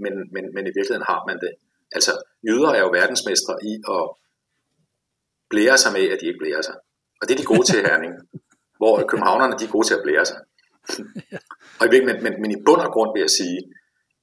[0.02, 1.52] men, men, men i virkeligheden har man det.
[1.96, 2.12] Altså,
[2.46, 4.04] jyder er jo verdensmestre i at
[5.50, 6.76] blære sig med, at de ikke blærer sig.
[7.20, 8.14] Og det er de gode til Herning.
[8.80, 10.40] Hvor københavnerne, de er gode til at blære sig.
[11.80, 13.58] og i men, men, men i bund og grund vil jeg sige,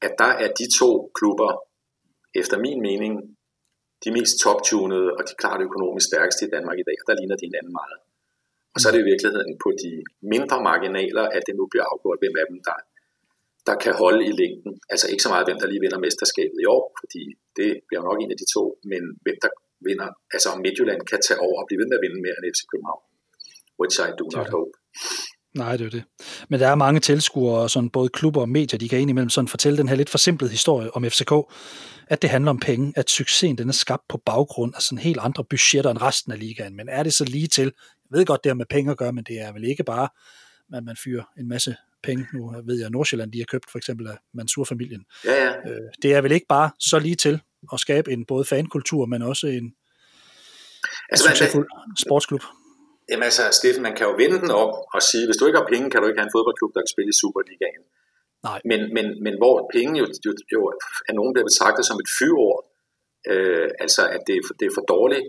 [0.05, 1.49] at der er de to klubber,
[2.36, 3.14] efter min mening,
[4.04, 7.47] de mest toptunede og de klart økonomisk stærkeste i Danmark i dag, der ligner de
[7.49, 7.97] hinanden meget.
[8.74, 9.91] Og så er det i virkeligheden på de
[10.34, 12.78] mindre marginaler, at det nu bliver afgjort, hvem af dem, der,
[13.68, 14.74] der kan holde i længden.
[14.91, 17.24] Altså ikke så meget, hvem der lige vinder mesterskabet i år, fordi
[17.60, 19.51] det bliver nok en af de to, men hvem der
[19.89, 22.47] vinder, altså om Midtjylland kan tage over og blive ved med at vinde mere end
[22.54, 23.04] FC København.
[23.80, 24.74] Which I do not hope.
[25.54, 26.04] Nej, det er det.
[26.49, 29.78] Men der er mange tilskuere, sådan både klubber og medier, de kan indimellem sådan fortælle
[29.78, 31.32] den her lidt forsimplede historie om FCK,
[32.08, 35.20] at det handler om penge, at succesen den er skabt på baggrund af sådan helt
[35.22, 36.76] andre budgetter end resten af ligaen.
[36.76, 37.64] Men er det så lige til?
[38.12, 40.08] Jeg ved godt, det har med penge at gøre, men det er vel ikke bare
[40.74, 42.28] at man fyrer en masse penge.
[42.34, 45.06] Nu ved jeg, at Nordsjælland de har købt for eksempel af Mansur-familien.
[45.26, 45.49] Ja, ja.
[45.49, 47.41] Øh, det er vel ikke bare så lige til
[47.74, 49.74] at skabe en både fankultur, men også en
[51.10, 52.41] altså, succesfuld sportsklub.
[53.10, 55.72] Jamen altså, Steffen, man kan jo vende den om og sige, hvis du ikke har
[55.74, 57.84] penge, kan du ikke have en fodboldklub, der kan spille i Superligaen.
[58.47, 58.60] Nej.
[58.70, 60.60] Men, men, men hvor penge jo, jo, jo
[61.10, 62.62] er nogen, der betragtet som et fyreord,
[63.32, 65.26] øh, altså at det, det er for dårligt,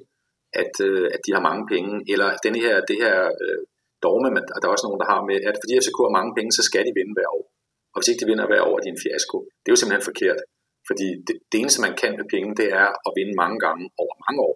[0.63, 3.61] at, øh, at de har mange penge, eller denne her, det her øh,
[4.07, 6.51] dogme, men der er også nogen, der har med, at fordi FCK har mange penge,
[6.59, 7.45] så skal de vinde hver år.
[7.93, 9.39] Og hvis ikke de vinder hver år, er de en fiasko.
[9.61, 10.41] Det er jo simpelthen forkert.
[10.89, 14.15] Fordi det, det eneste, man kan med penge, det er at vinde mange gange over
[14.25, 14.55] mange år.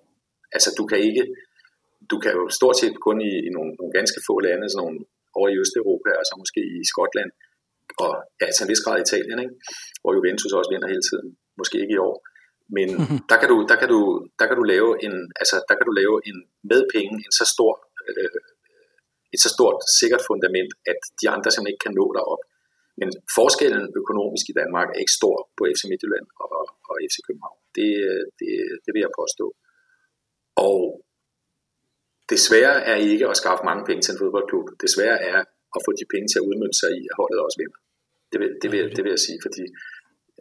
[0.54, 1.24] Altså, du kan ikke,
[2.10, 4.98] du kan jo stort set kun i, i nogle, nogle ganske få lande, sådan nogle
[5.36, 7.30] over i Østeuropa, og så måske i Skotland,
[8.04, 9.54] og ja, til en vis grad Italien, ikke?
[10.00, 11.28] hvor Juventus også vinder hele tiden.
[11.60, 12.16] Måske ikke i år.
[12.76, 13.20] Men mm-hmm.
[13.30, 14.00] der, kan du, der, kan du,
[14.38, 16.36] der kan du lave en, altså, der kan du lave en
[16.70, 17.72] med penge, en så stor,
[18.08, 18.40] øh,
[19.34, 22.42] et så stort sikkert fundament, at de andre simpelthen ikke kan nå derop.
[23.00, 26.50] Men forskellen økonomisk i Danmark er ikke stor på FC Midtjylland og,
[26.88, 27.58] og FC København.
[27.76, 27.90] Det,
[28.38, 28.52] det,
[28.84, 29.46] det vil jeg påstå.
[30.68, 30.80] Og
[32.30, 34.66] det svære er ikke at skaffe mange penge til en fodboldklub.
[34.82, 35.40] Det svære er
[35.76, 37.78] at få de penge til at udmønte sig i, at holdet også vinder.
[38.32, 39.64] Det vil, det vil, det vil jeg sige, fordi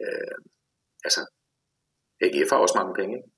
[0.04, 0.36] øh,
[1.06, 1.20] altså,
[2.24, 3.12] AGF har også mange penge.
[3.18, 3.28] Ikke?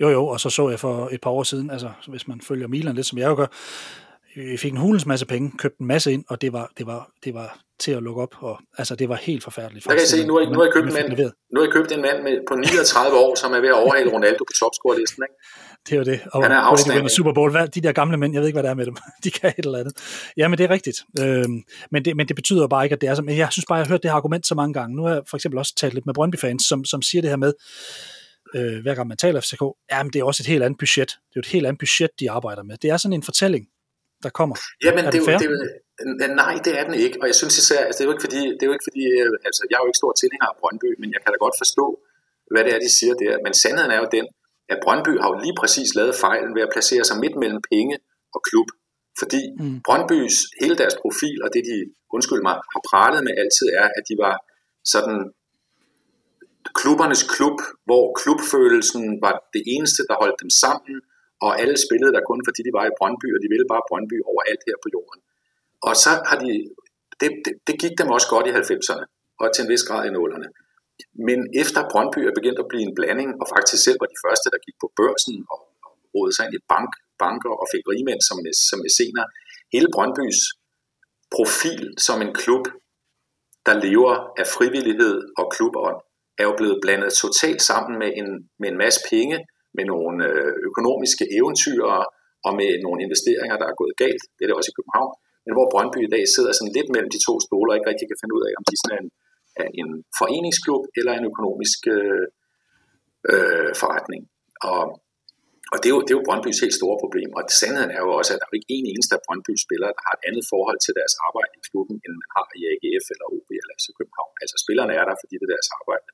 [0.00, 2.68] Jo, jo, og så så jeg for et par år siden, altså hvis man følger
[2.68, 3.46] Milan lidt, som jeg jo gør,
[4.34, 7.10] vi fik en hulens masse penge, købte en masse ind, og det var, det var,
[7.24, 9.86] det var til at lukke op, og altså det var helt forfærdeligt.
[9.86, 11.08] Jeg kan se, nu har, nu har jeg købt en mand,
[11.52, 14.08] nu har jeg købt en mand med, på 39 år, som er ved at overhale
[14.14, 15.36] Ronaldo på topscore-listen, ikke?
[15.86, 16.20] Det er jo det.
[16.32, 17.10] Og han er afstændig.
[17.10, 17.50] Super Bowl.
[17.50, 18.96] Hvad, de der gamle mænd, jeg ved ikke, hvad der er med dem.
[19.24, 19.94] De kan et eller andet.
[20.36, 20.98] Ja, men det er rigtigt.
[21.20, 23.20] Øhm, men, det, men det betyder bare ikke, at det er.
[23.20, 24.96] Men jeg synes bare, jeg har hørt det her argument så mange gange.
[24.96, 27.36] Nu har jeg for eksempel også talt lidt med Brøndby-fans, som, som siger det her
[27.36, 27.52] med,
[28.54, 31.08] øh, hver gang man taler FCK, ja, men det er også et helt andet budget.
[31.08, 32.76] Det er jo et helt andet budget, de arbejder med.
[32.82, 33.66] Det er sådan en fortælling,
[34.22, 34.56] der kommer.
[34.84, 35.48] Jamen, er det, det, det,
[36.42, 37.16] nej, det er den ikke.
[37.22, 39.02] Og jeg synes især, altså, det er jo ikke fordi, det er jo ikke fordi
[39.20, 41.56] øh, altså, jeg er jo ikke stor tilhænger af Brøndby, men jeg kan da godt
[41.62, 41.86] forstå,
[42.52, 43.32] hvad det er, de siger der.
[43.44, 44.26] Men sandheden er jo den,
[44.72, 47.94] at Brøndby har jo lige præcis lavet fejlen ved at placere sig midt mellem penge
[48.34, 48.68] og klub.
[49.20, 49.78] Fordi mm.
[49.86, 51.76] Brøndbys, hele deres profil, og det de,
[52.16, 54.34] undskyld mig, har pralet med altid, er, at de var
[54.94, 55.18] sådan
[56.80, 60.94] klubbernes klub, hvor klubfølelsen var det eneste, der holdt dem sammen,
[61.44, 64.16] og alle spillede der kun fordi de var i Brøndby, og de ville bare Brøndby
[64.30, 65.20] overalt her på jorden.
[65.88, 66.50] Og så har de,
[67.20, 69.04] det, det, det gik dem også godt i 90'erne,
[69.40, 70.48] og til en vis grad i 0'erne.
[71.28, 74.46] Men efter Brøndby er begyndt at blive en blanding, og faktisk selv var de første,
[74.52, 76.90] der gik på børsen og, og rådede sig ind i bank,
[77.22, 78.38] banker og fik rigmænd som,
[78.70, 79.26] som senere,
[79.74, 80.40] hele Brøndbys
[81.36, 82.64] profil som en klub,
[83.66, 85.98] der lever af frivillighed og klubånd,
[86.40, 88.28] er jo blevet blandet totalt sammen med en,
[88.60, 89.36] med en masse penge,
[89.76, 91.82] med nogle øh, økonomiske eventyr
[92.46, 94.24] og med nogle investeringer, der er gået galt.
[94.34, 95.12] Det er det også i København.
[95.44, 98.06] Men hvor Brøndby i dag sidder sådan lidt mellem de to stole og ikke rigtig
[98.08, 99.10] kan finde ud af, om de sådan er en,
[99.62, 99.90] er en
[100.20, 102.26] foreningsklub eller en økonomisk øh,
[103.32, 104.22] øh, forretning.
[104.70, 104.82] Og,
[105.72, 107.30] og det, er jo, det er jo Brøndbys helt store problem.
[107.36, 110.02] Og sandheden er jo også, at der er ikke en eneste af Brøndbys spillere, der
[110.06, 113.26] har et andet forhold til deres arbejde i klubben, end man har i AGF eller
[113.34, 114.34] OB eller FC København.
[114.42, 116.08] Altså spillerne er der, fordi det er deres arbejde.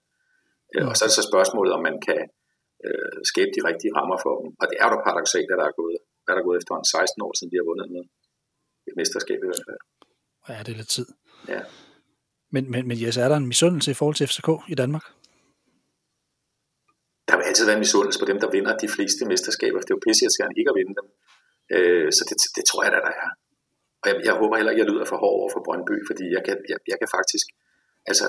[0.74, 0.82] Ja.
[0.88, 2.22] Og så er det så spørgsmålet, om man kan
[2.86, 4.48] øh, skabe de rigtige rammer for dem.
[4.60, 5.98] Og det er jo da paradoxalt, at der er gået,
[6.30, 8.08] er der gået efter en 16 år siden de har vundet noget.
[8.88, 9.80] Et mesterskab i hvert fald.
[10.48, 11.06] Ja, det er lidt tid.
[11.48, 11.60] Ja.
[12.54, 15.04] Men, men, men yes, er der en misundelse i forhold til FCK i Danmark?
[17.28, 19.78] Der vil altid være en misundelse på dem, der vinder de fleste mesterskaber.
[19.80, 21.06] Det er jo pisse gerne ikke at vinde dem.
[21.74, 23.30] Øh, så det, det tror jeg da, der er.
[24.02, 26.24] Og jeg, jeg håber heller ikke, at jeg lyder for hård over for Brøndby, fordi
[26.36, 27.46] jeg kan, jeg, jeg kan faktisk,
[28.10, 28.26] altså,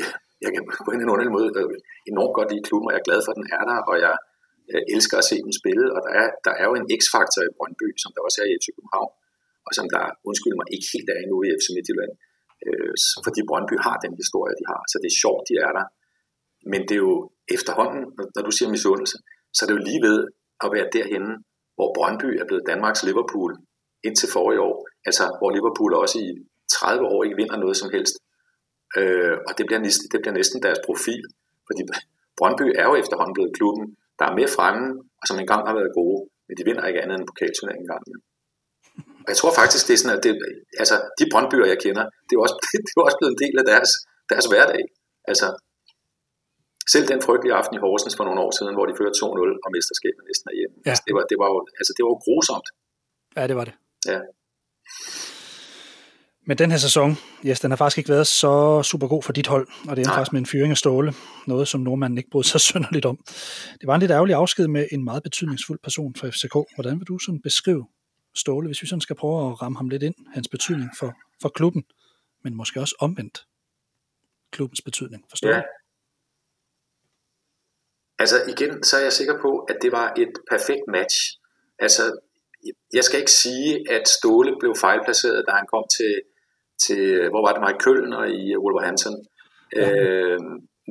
[0.00, 0.08] jeg,
[0.44, 1.76] jeg kan på en eller anden måde øh,
[2.12, 4.14] enormt godt lide klubben, og jeg er glad for, at den er der, og jeg
[4.72, 7.54] øh, elsker at se dem spille, og der er, der er jo en x-faktor i
[7.56, 9.12] Brøndby, som der også er i FC København,
[9.66, 12.12] og som der, undskyld mig, ikke helt er endnu i FC Midtjylland,
[12.66, 12.92] øh,
[13.26, 15.86] fordi Brøndby har den historie, de har, så det er sjovt, de er der.
[16.72, 17.16] Men det er jo
[17.56, 18.02] efterhånden,
[18.36, 19.16] når du siger misundelse,
[19.54, 20.18] så er det jo lige ved
[20.64, 21.32] at være derhenne,
[21.76, 23.52] hvor Brøndby er blevet Danmarks Liverpool
[24.06, 24.76] indtil forrige år,
[25.08, 26.30] altså hvor Liverpool også i
[26.72, 28.16] 30 år ikke vinder noget som helst.
[28.98, 31.22] Øh, og det bliver, næsten, det bliver næsten deres profil,
[31.68, 31.82] fordi
[32.38, 33.84] Brøndby er jo efterhånden blevet klubben,
[34.18, 34.86] der er med fremme,
[35.20, 38.02] og som engang har været gode, men de vinder ikke andet end pokalturnering engang.
[39.24, 40.32] Og jeg tror faktisk, det er sådan, at det,
[40.82, 43.66] altså, de Brøndbyer, jeg kender, det er, også, det er også blevet en del af
[43.72, 43.90] deres,
[44.32, 44.82] deres hverdag.
[45.30, 45.46] Altså,
[46.92, 49.70] selv den frygtelige aften i Horsens for nogle år siden, hvor de førte 2-0 og
[49.76, 50.76] mesterskabet næsten er hjemme.
[50.78, 50.90] Ja.
[50.90, 52.68] Altså, det, var, det, var jo, altså, det var jo grusomt.
[53.36, 53.74] Ja, det var det.
[54.12, 54.20] Ja.
[56.48, 57.10] Men den her sæson,
[57.46, 60.12] yes, den har faktisk ikke været så super god for dit hold, og det er
[60.12, 61.12] faktisk med en fyring af Ståle,
[61.46, 63.16] noget som nordmanden ikke brød sig synderligt om.
[63.80, 66.54] Det var en lidt ærgerlig afsked med en meget betydningsfuld person for FCK.
[66.74, 67.86] Hvordan vil du sådan beskrive
[68.34, 71.48] Ståle, hvis vi sådan skal prøve at ramme ham lidt ind, hans betydning for, for
[71.48, 71.84] klubben,
[72.42, 73.46] men måske også omvendt
[74.50, 75.54] klubbens betydning for Ståle?
[75.54, 75.62] Ja.
[78.18, 81.16] Altså igen, så er jeg sikker på, at det var et perfekt match.
[81.78, 82.02] Altså,
[82.92, 86.14] jeg skal ikke sige, at Ståle blev fejlplaceret, da han kom til,
[86.84, 87.02] til
[87.32, 89.16] hvor var det mig, i Køln og i Wolverhampton.
[89.76, 89.90] Ja.
[89.92, 90.40] Øh,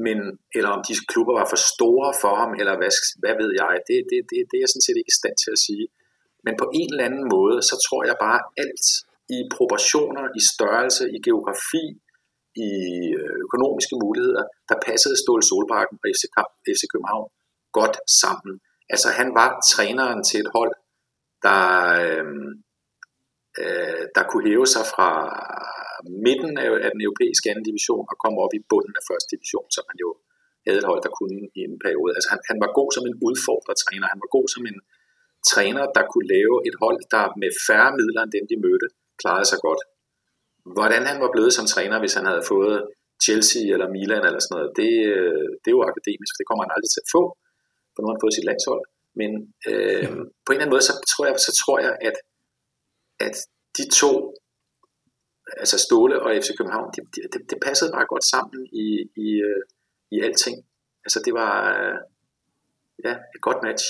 [0.05, 0.17] men,
[0.57, 3.97] eller om de klubber var for store for ham, eller hvad, hvad ved jeg, det,
[4.09, 5.85] det, det, det er jeg sådan set ikke i stand til at sige.
[6.45, 8.87] Men på en eller anden måde, så tror jeg bare alt
[9.37, 11.85] i proportioner, i størrelse, i geografi,
[12.67, 12.71] i
[13.19, 16.23] øh, økonomiske muligheder, der passede Ståle Solbakken og FC,
[16.75, 17.27] FC København
[17.79, 18.53] godt sammen.
[18.93, 20.73] Altså han var træneren til et hold,
[21.45, 21.63] der,
[22.05, 22.25] øh,
[23.61, 25.09] øh, der kunne hæve sig fra
[26.27, 29.67] midten af, af den europæiske anden division og komme op i bunden af første division,
[29.75, 30.09] som han jo
[30.65, 32.11] havde et hold, der kunne i en periode.
[32.17, 34.79] Altså han, han var god som en udfordrertræner, han var god som en
[35.51, 38.87] træner, der kunne lave et hold, der med færre midler end dem, de mødte,
[39.21, 39.81] klarede sig godt.
[40.75, 42.77] Hvordan han var blevet som træner, hvis han havde fået
[43.25, 46.63] Chelsea eller Milan eller sådan noget, det, øh, det er jo akademisk, for det kommer
[46.65, 47.23] han aldrig til at få,
[47.91, 48.83] for nu har han fået sit landshold.
[49.19, 49.31] Men
[49.69, 50.09] øh, ja.
[50.43, 52.17] på en eller anden måde, så tror jeg, så tror jeg at,
[53.27, 53.35] at
[53.77, 54.11] de to,
[55.63, 57.01] altså Ståle og FC København, det,
[57.33, 58.87] det, det passede bare godt sammen i,
[59.25, 59.63] i, øh,
[60.15, 60.57] i alting.
[61.05, 61.53] Altså det var
[63.05, 63.85] ja, et godt match.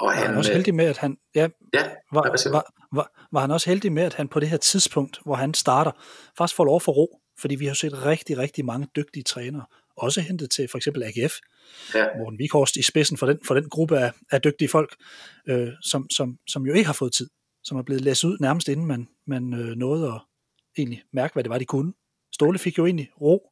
[0.00, 1.82] Og var han, han også heldig med, at han, ja, ja
[2.12, 5.34] var, var, var, var han også heldig med, at han på det her tidspunkt, hvor
[5.34, 5.90] han starter,
[6.38, 9.64] faktisk får lov for ro, fordi vi har set rigtig, rigtig mange dygtige trænere,
[9.96, 11.34] også hentet til for eksempel AGF,
[11.94, 12.06] ja.
[12.18, 14.96] Morten Vikhorst i spidsen for den, for den gruppe af, af dygtige folk,
[15.48, 17.30] øh, som, som, som jo ikke har fået tid,
[17.64, 20.20] som er blevet læst ud nærmest inden man, man øh, nåede at
[20.78, 21.92] egentlig mærke, hvad det var, de kunne.
[22.32, 23.49] Ståle fik jo egentlig ro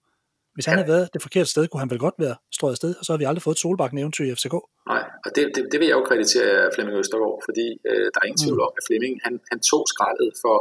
[0.58, 0.78] hvis han ja.
[0.80, 3.20] havde været det forkerte sted, kunne han vel godt være strøget sted, og så har
[3.22, 4.56] vi aldrig fået et solbakken eventyr i FCK.
[4.92, 8.26] Nej, og det, det, det vil jeg jo kreditere Flemming Østergaard, fordi øh, der er
[8.28, 8.66] ingen tvivl mm.
[8.66, 10.56] om, at Flemming han, han tog skraldet for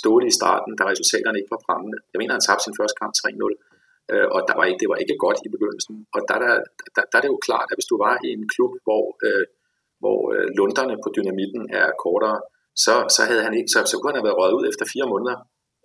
[0.00, 1.88] Ståle i starten, da resultaterne ikke var fremme.
[2.12, 4.98] Jeg mener, han tabte sin første kamp 3-0, øh, og der var ikke, det var
[5.02, 5.94] ikke godt i begyndelsen.
[6.14, 6.52] Og der, der,
[6.96, 9.44] der, der er det jo klart, at hvis du var i en klub, hvor, øh,
[10.02, 12.38] hvor øh, lunderne på dynamitten er kortere,
[12.84, 15.06] så, så, havde han ikke, så, så kunne han have været røget ud efter fire
[15.12, 15.36] måneder.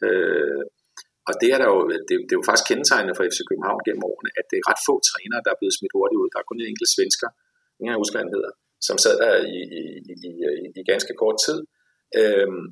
[0.05, 0.61] Øh,
[1.27, 4.03] og det er, der jo, det, det er jo faktisk kendetegnende for FC København gennem
[4.11, 6.29] årene, at det er ret få trænere, der er blevet smidt hurtigt ud.
[6.33, 7.29] Der er kun en enkelt svensker,
[7.79, 8.51] ingen husker, han hedder,
[8.87, 11.59] som sad der i, i, i, i, i ganske kort tid.
[12.19, 12.65] Øhm,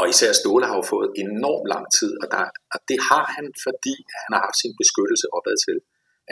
[0.00, 2.42] og især Ståle har jo fået enormt lang tid, og, der,
[2.74, 5.76] og det har han, fordi han har haft sin beskyttelse opad til.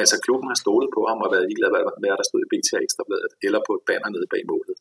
[0.01, 2.69] Altså klubben har stået på ham og været ligeglad med, hvad der stod i BT
[2.87, 4.77] Ekstrabladet, eller på et banner nede bag målet.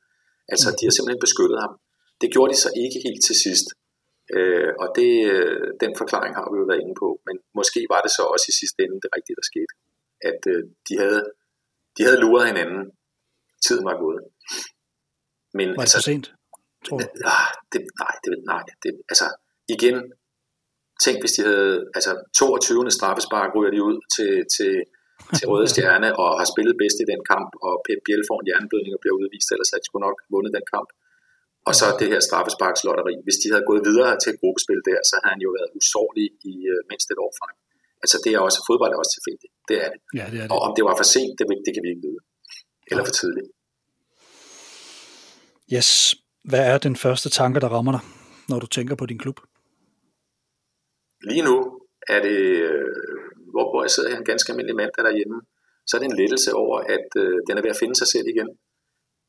[0.54, 1.74] Altså de har simpelthen beskyttet ham.
[2.22, 3.68] Det gjorde de så ikke helt til sidst.
[4.38, 8.02] Øh, og det, øh, den forklaring har vi jo været inde på, men måske var
[8.06, 9.74] det så også i sidste ende det rigtige, der skete.
[10.30, 11.24] At øh, de, havde,
[11.96, 12.82] de havde luret hinanden.
[13.66, 14.22] Tiden var gået.
[15.58, 16.28] Men, var det altså, for sent,
[16.86, 17.06] tror du?
[17.38, 19.28] Ah, det, nej, det, nej det, altså
[19.76, 19.98] igen,
[21.04, 22.92] tænk hvis de havde, altså 22.
[22.98, 24.74] straffespark ryger de ud til, til,
[25.38, 28.48] til Røde Stjerne og har spillet bedst i den kamp, og Pep Biel får en
[28.50, 30.90] hjerneblødning og bliver udvist, ellers havde de skulle nok vundet den kamp.
[31.68, 33.14] Og så det her straffesparkslotteri.
[33.26, 36.28] Hvis de havde gået videre til et gruppespil der, så havde han jo været usårlig
[36.52, 37.54] i uh, mindst et år frem.
[38.04, 39.54] Altså det er også, fodbold er også tilfældigt.
[39.70, 40.00] Det er det.
[40.20, 40.52] Ja, det er det.
[40.56, 42.22] Og om det var for sent, det, det kan vi ikke vide.
[42.90, 43.50] Eller for tidligt.
[45.76, 45.90] Yes.
[46.52, 48.04] Hvad er den første tanke, der rammer dig,
[48.50, 49.38] når du tænker på din klub?
[51.30, 51.58] Lige nu
[52.16, 52.40] er det,
[52.70, 52.96] øh,
[53.52, 55.38] hvor, hvor jeg sidder her en ganske almindelig mand, der er derhjemme,
[55.88, 58.28] så er det en lettelse over, at øh, den er ved at finde sig selv
[58.34, 58.50] igen.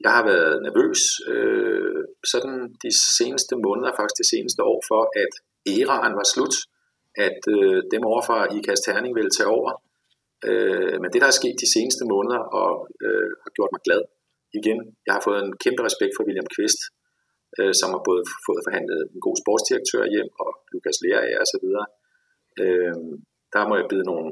[0.04, 1.02] Jeg har været nervøs
[1.32, 2.02] øh,
[2.32, 5.32] sådan de seneste måneder, faktisk det seneste år, for at
[5.74, 6.56] æraen var slut,
[7.26, 9.72] at øh, dem overfor i Kasterning ville tage over.
[10.48, 12.70] Øh, men det, der er sket de seneste måneder, og
[13.04, 14.02] øh, har gjort mig glad
[14.58, 14.78] igen.
[15.06, 16.80] Jeg har fået en kæmpe respekt for William Kvist,
[17.58, 21.58] øh, som har både fået forhandlet en god sportsdirektør hjem, og Lukas Lerager og så
[21.64, 21.86] videre.
[22.62, 22.96] Øh,
[23.54, 24.28] der må jeg bide nogle,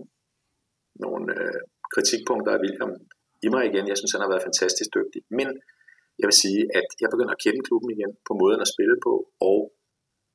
[1.05, 1.61] nogle øh,
[1.95, 2.93] kritikpunkter af William
[3.47, 3.85] i mig igen.
[3.91, 5.21] Jeg synes, han har været fantastisk dygtig.
[5.39, 5.49] Men
[6.21, 9.13] jeg vil sige, at jeg begynder at kende klubben igen på måden at spille på,
[9.51, 9.59] og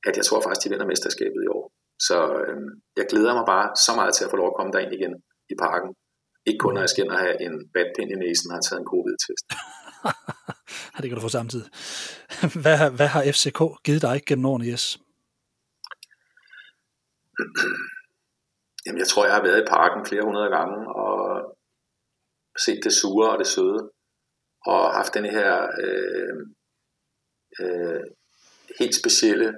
[0.08, 1.66] at jeg tror faktisk, de vinder mesterskabet i år.
[2.08, 2.58] Så øh,
[3.00, 5.14] jeg glæder mig bare så meget til at få lov at komme derind igen
[5.54, 5.90] i parken.
[6.48, 9.46] Ikke kun, når jeg skal have en vatpind i næsen, har taget en covid-test.
[11.02, 11.68] det kan du få samtidig.
[12.64, 14.86] Hvad, hvad har FCK givet dig gennem årene, Jes?
[18.86, 21.17] Jamen, jeg tror, jeg har været i parken flere hundrede gange, og
[22.66, 23.82] set det sure og det søde,
[24.72, 25.52] og haft den her
[25.84, 26.38] øh,
[27.62, 28.04] øh,
[28.80, 29.50] helt specielle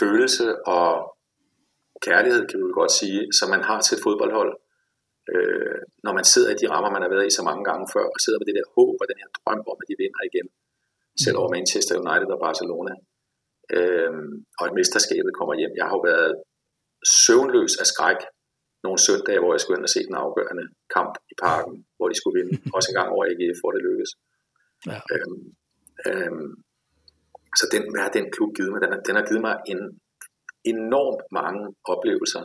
[0.00, 0.90] følelse og
[2.06, 4.52] kærlighed, kan vi godt sige, som man har til et fodboldhold,
[5.32, 8.04] øh, når man sidder i de rammer, man har været i så mange gange før,
[8.14, 10.48] og sidder med det der håb og den her drøm om, at de vinder igen,
[11.24, 12.94] selv over Manchester United og Barcelona.
[13.76, 14.12] Øh,
[14.58, 15.74] og at mesterskabet kommer hjem.
[15.78, 16.32] Jeg har jo været
[17.24, 18.20] søvnløs af skræk
[18.84, 20.66] nogle søndage, hvor jeg skulle ind og se den afgørende
[20.96, 22.54] kamp i parken, hvor de skulle vinde.
[22.76, 24.12] Også en gang over AGF, hvor det lykkedes.
[24.90, 24.98] Ja.
[25.14, 25.42] Øhm,
[26.08, 26.50] øhm,
[27.58, 28.80] så den, hvad har den klub givet mig?
[28.84, 29.80] Den har, den har givet mig en
[30.74, 31.62] enormt mange
[31.92, 32.42] oplevelser,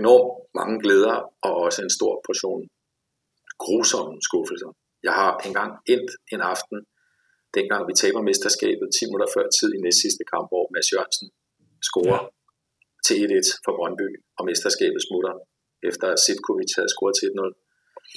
[0.00, 1.16] enormt mange glæder,
[1.46, 2.62] og også en stor portion
[3.64, 4.70] grusomme skuffelser.
[5.08, 6.78] Jeg har engang endt en aften,
[7.56, 11.28] dengang vi taber mesterskabet 10 minutter før tid i næst sidste kamp, hvor Mads Jørgensen
[11.88, 12.37] scorer ja.
[13.06, 15.34] Til 1-1 for Brøndby, og mesterskabet smutter,
[15.90, 17.38] efter at Sivkovic havde scoret til 1-0,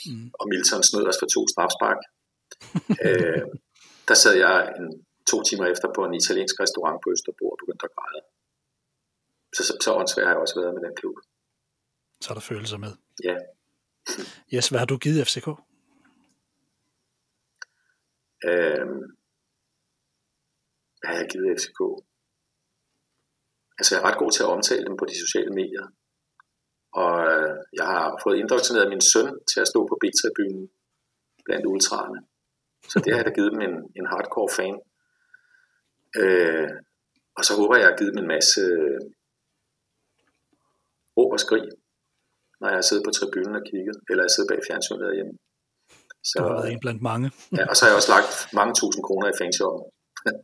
[0.10, 0.28] mm.
[0.40, 2.00] og Milton snød os for to strafspark.
[3.06, 3.44] øh,
[4.10, 4.88] der sad jeg en,
[5.32, 8.22] to timer efter på en italiensk restaurant på Østerbro og begyndte at græde.
[9.56, 11.18] Så, så, så åndssvær har jeg også været med den klub.
[12.22, 12.94] Så er der følelser med.
[13.28, 13.38] Ja.
[14.56, 15.48] yes, hvad har du givet FCK?
[18.50, 19.02] Øhm,
[21.00, 21.80] hvad har jeg givet FCK?
[23.82, 25.86] Altså, jeg er ret god til at omtale dem på de sociale medier.
[27.02, 30.64] Og øh, jeg har fået indoktrineret min søn til at stå på B-tribunen
[31.46, 32.20] blandt ultraerne.
[32.92, 34.76] Så det har jeg da givet dem en, en hardcore fan.
[36.22, 36.70] Øh,
[37.38, 39.02] og så håber jeg, at jeg har givet dem en masse øh,
[41.18, 41.66] råb og skrig,
[42.60, 45.34] når jeg har siddet på tribunen og kigget, eller jeg sidder bag fjernsynet derhjemme.
[46.30, 47.28] Så, du har været en blandt mange.
[47.58, 49.84] ja, og så har jeg også lagt mange tusind kroner i fanshoppen.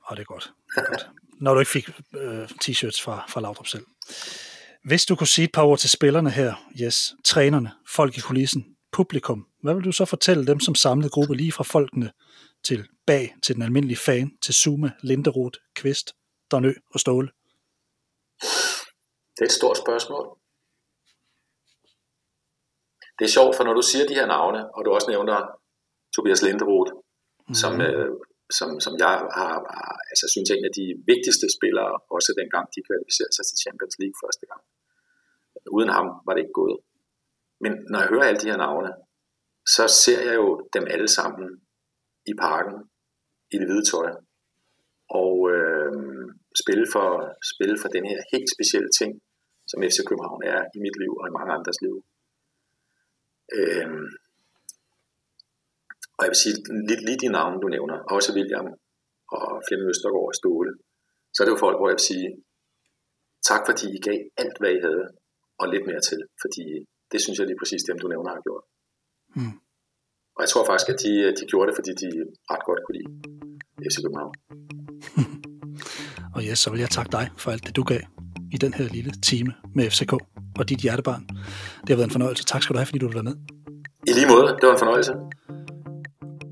[0.07, 0.45] Og det er godt.
[0.75, 1.05] Det er godt.
[1.41, 3.85] Når du ikke fik øh, t-shirts fra, fra Laudrup selv.
[4.83, 8.65] Hvis du kunne sige et par ord til spillerne her, yes, trænerne, folk i kulissen,
[8.91, 12.11] publikum, hvad vil du så fortælle dem som samlet gruppe lige fra folkene
[12.67, 16.13] til bag, til den almindelige fan, til Zuma, Linderoth, Kvist,
[16.51, 17.29] Donø og Ståle?
[19.35, 20.37] Det er et stort spørgsmål.
[23.19, 25.37] Det er sjovt, for når du siger de her navne, og du også nævner
[26.15, 26.91] Tobias Linderoth,
[27.47, 27.53] mm.
[27.53, 28.09] som, øh,
[28.57, 32.65] som, som jeg har, har altså, synes er en af de vigtigste spillere, også dengang
[32.75, 34.63] de kvalificerede sig til Champions League første gang.
[35.77, 36.77] Uden ham var det ikke gået.
[37.63, 38.91] Men når jeg hører alle de her navne,
[39.75, 41.47] så ser jeg jo dem alle sammen
[42.31, 42.77] i parken,
[43.53, 44.09] i det hvide tøj,
[45.21, 45.91] og øh,
[46.61, 47.07] spille, for,
[47.53, 49.11] spille for den her helt specielle ting,
[49.69, 51.95] som FC København er i mit liv og i mange andres liv.
[53.57, 53.89] Øh,
[56.17, 56.55] og jeg vil sige,
[56.87, 58.67] lige, lige de navne, du nævner, også William
[59.35, 60.73] og Flemming Østergaard og Ståle,
[61.33, 62.27] så er det jo folk, hvor jeg vil sige,
[63.49, 65.05] tak fordi I gav alt, hvad I havde,
[65.61, 66.65] og lidt mere til, fordi
[67.11, 68.65] det synes jeg lige præcis dem, du nævner, har gjort.
[69.37, 69.55] Mm.
[70.35, 72.09] Og jeg tror faktisk, at de, de gjorde det, fordi de
[72.51, 73.09] ret godt kunne lide
[73.89, 74.33] FC København.
[76.35, 78.03] og ja, så vil jeg takke dig for alt det, du gav
[78.55, 80.13] i den her lille time med FCK
[80.59, 81.23] og dit hjertebarn.
[81.81, 82.43] Det har været en fornøjelse.
[82.45, 83.35] Tak skal du have, fordi du være med.
[84.09, 84.47] I lige måde.
[84.59, 85.13] Det var en fornøjelse.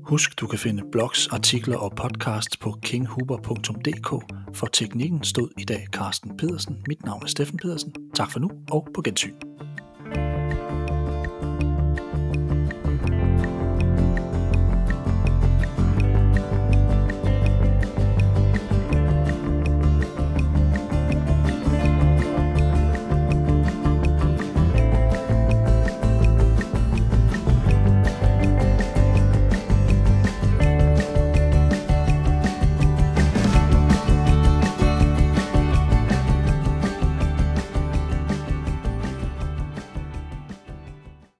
[0.06, 4.08] Husk, du kan finde blogs, artikler og podcasts på kinghuber.dk.
[4.54, 6.76] For teknikken stod i dag Carsten Pedersen.
[6.88, 7.94] Mit navn er Steffen Pedersen.
[8.14, 9.34] Tak for nu, og på gensyn.